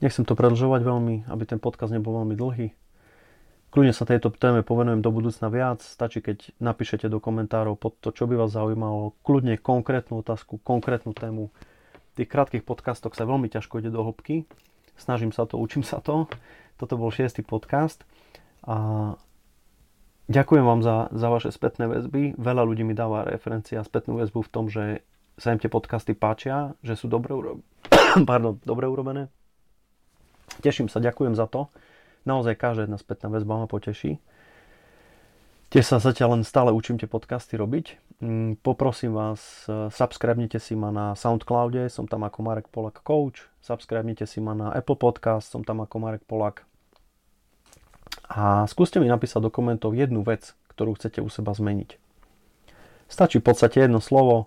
nechcem 0.00 0.24
to 0.24 0.36
predlžovať 0.36 0.80
veľmi, 0.84 1.14
aby 1.28 1.44
ten 1.48 1.60
podcast 1.60 1.92
nebol 1.92 2.20
veľmi 2.22 2.34
dlhý. 2.36 2.68
Kľudne 3.76 3.92
sa 3.92 4.08
tejto 4.08 4.32
téme 4.32 4.64
povenujem 4.64 5.04
do 5.04 5.12
budúcna 5.12 5.52
viac. 5.52 5.84
Stačí, 5.84 6.24
keď 6.24 6.48
napíšete 6.64 7.12
do 7.12 7.20
komentárov 7.20 7.76
pod 7.76 8.00
to, 8.00 8.08
čo 8.08 8.24
by 8.24 8.32
vás 8.32 8.56
zaujímalo. 8.56 9.12
Kľudne 9.20 9.60
konkrétnu 9.60 10.24
otázku, 10.24 10.56
konkrétnu 10.64 11.12
tému. 11.12 11.52
V 11.92 12.24
tých 12.24 12.32
krátkých 12.32 12.64
podcastoch 12.64 13.12
sa 13.12 13.28
veľmi 13.28 13.52
ťažko 13.52 13.84
ide 13.84 13.92
do 13.92 14.00
hĺbky. 14.00 14.48
Snažím 14.96 15.28
sa 15.28 15.44
to, 15.44 15.60
učím 15.60 15.84
sa 15.84 16.00
to. 16.00 16.24
Toto 16.80 16.96
bol 16.96 17.12
šiestý 17.12 17.44
podcast. 17.44 18.08
A 18.64 19.12
ďakujem 20.32 20.64
vám 20.64 20.80
za, 20.80 21.12
za 21.12 21.28
vaše 21.28 21.52
spätné 21.52 21.84
väzby. 21.84 22.32
Veľa 22.40 22.64
ľudí 22.64 22.80
mi 22.80 22.96
dáva 22.96 23.28
referencia 23.28 23.84
a 23.84 23.84
spätnú 23.84 24.16
väzbu 24.16 24.40
v 24.40 24.52
tom, 24.56 24.72
že 24.72 25.04
sa 25.36 25.52
im 25.52 25.60
tie 25.60 25.68
podcasty 25.68 26.16
páčia, 26.16 26.72
že 26.80 26.96
sú 26.96 27.12
dobre, 27.12 27.36
uro... 27.36 27.60
Pardon, 28.30 28.56
dobre 28.64 28.88
urobené. 28.88 29.28
Teším 30.64 30.88
sa, 30.88 31.02
ďakujem 31.02 31.36
za 31.36 31.48
to. 31.48 31.68
Naozaj 32.26 32.58
každá 32.58 32.88
jedna 32.88 32.98
spätná 32.98 33.30
väzba 33.30 33.60
ma 33.60 33.66
poteší. 33.70 34.18
Tiež 35.66 35.82
sa 35.82 35.98
zatiaľ 35.98 36.38
len 36.38 36.44
stále 36.46 36.70
učím 36.70 36.94
tie 36.94 37.10
podcasty 37.10 37.58
robiť. 37.58 37.98
Mm, 38.22 38.62
poprosím 38.62 39.12
vás, 39.12 39.66
e, 39.66 39.90
subscribnite 39.90 40.62
si 40.62 40.78
ma 40.78 40.94
na 40.94 41.18
Soundcloude, 41.18 41.90
som 41.90 42.06
tam 42.06 42.22
ako 42.22 42.38
Marek 42.40 42.70
Polak 42.70 43.02
Coach. 43.02 43.50
Subscribnite 43.60 44.30
si 44.30 44.38
ma 44.38 44.54
na 44.54 44.70
Apple 44.70 44.94
Podcast, 44.94 45.50
som 45.50 45.66
tam 45.66 45.82
ako 45.82 45.98
Marek 45.98 46.22
Polak. 46.22 46.62
A 48.30 48.64
skúste 48.70 49.02
mi 49.02 49.10
napísať 49.10 49.42
do 49.42 49.50
komentov 49.50 49.92
jednu 49.98 50.22
vec, 50.22 50.54
ktorú 50.70 50.94
chcete 50.94 51.18
u 51.18 51.28
seba 51.28 51.50
zmeniť. 51.50 51.98
Stačí 53.10 53.38
v 53.38 53.46
podstate 53.50 53.82
jedno 53.82 53.98
slovo. 53.98 54.46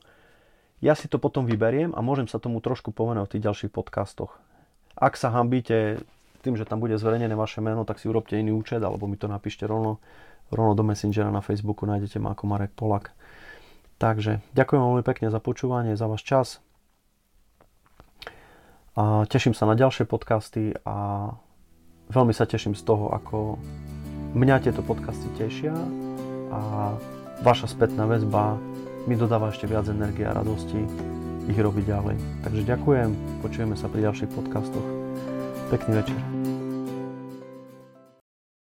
Ja 0.80 0.96
si 0.96 1.12
to 1.12 1.20
potom 1.20 1.44
vyberiem 1.44 1.92
a 1.96 2.00
môžem 2.00 2.32
sa 2.32 2.40
tomu 2.40 2.64
trošku 2.64 2.96
povenovať 2.96 3.28
v 3.28 3.34
tých 3.36 3.46
ďalších 3.46 3.72
podcastoch. 3.76 4.40
Ak 4.96 5.18
sa 5.18 5.30
hambíte 5.30 6.02
tým, 6.40 6.56
že 6.56 6.64
tam 6.64 6.80
bude 6.80 6.96
zverejnené 6.96 7.36
vaše 7.36 7.60
meno, 7.60 7.84
tak 7.84 8.00
si 8.00 8.08
urobte 8.08 8.40
iný 8.40 8.56
účet, 8.56 8.80
alebo 8.80 9.06
mi 9.06 9.20
to 9.20 9.28
napíšte 9.28 9.68
rovno, 9.68 10.00
rovno 10.50 10.74
do 10.74 10.84
Messengera 10.88 11.30
na 11.30 11.44
Facebooku, 11.44 11.84
nájdete 11.84 12.18
ma 12.18 12.32
ako 12.32 12.44
Marek 12.48 12.74
Polak. 12.74 13.12
Takže 14.00 14.40
ďakujem 14.56 14.80
veľmi 14.80 15.04
pekne 15.04 15.28
za 15.28 15.44
počúvanie, 15.44 16.00
za 16.00 16.08
váš 16.08 16.24
čas. 16.24 16.48
A 18.96 19.28
teším 19.28 19.52
sa 19.52 19.68
na 19.68 19.76
ďalšie 19.76 20.08
podcasty 20.08 20.76
a 20.88 21.30
veľmi 22.12 22.32
sa 22.32 22.48
teším 22.48 22.76
z 22.76 22.84
toho, 22.84 23.12
ako 23.12 23.60
mňa 24.36 24.64
tieto 24.64 24.84
podcasty 24.84 25.28
tešia 25.36 25.76
a 26.52 26.92
vaša 27.44 27.72
spätná 27.72 28.08
väzba 28.08 28.60
mi 29.08 29.16
dodáva 29.16 29.52
ešte 29.52 29.68
viac 29.68 29.88
energie 29.88 30.28
a 30.28 30.36
radosti 30.36 30.84
ich 31.50 31.58
robiť 31.58 31.86
ďalej. 31.90 32.18
Takže 32.46 32.62
ďakujem, 32.70 33.10
počujeme 33.42 33.74
sa 33.74 33.90
pri 33.90 34.06
ďalších 34.06 34.30
podcastoch. 34.38 34.88
Pekný 35.74 36.06
večer. 36.06 36.59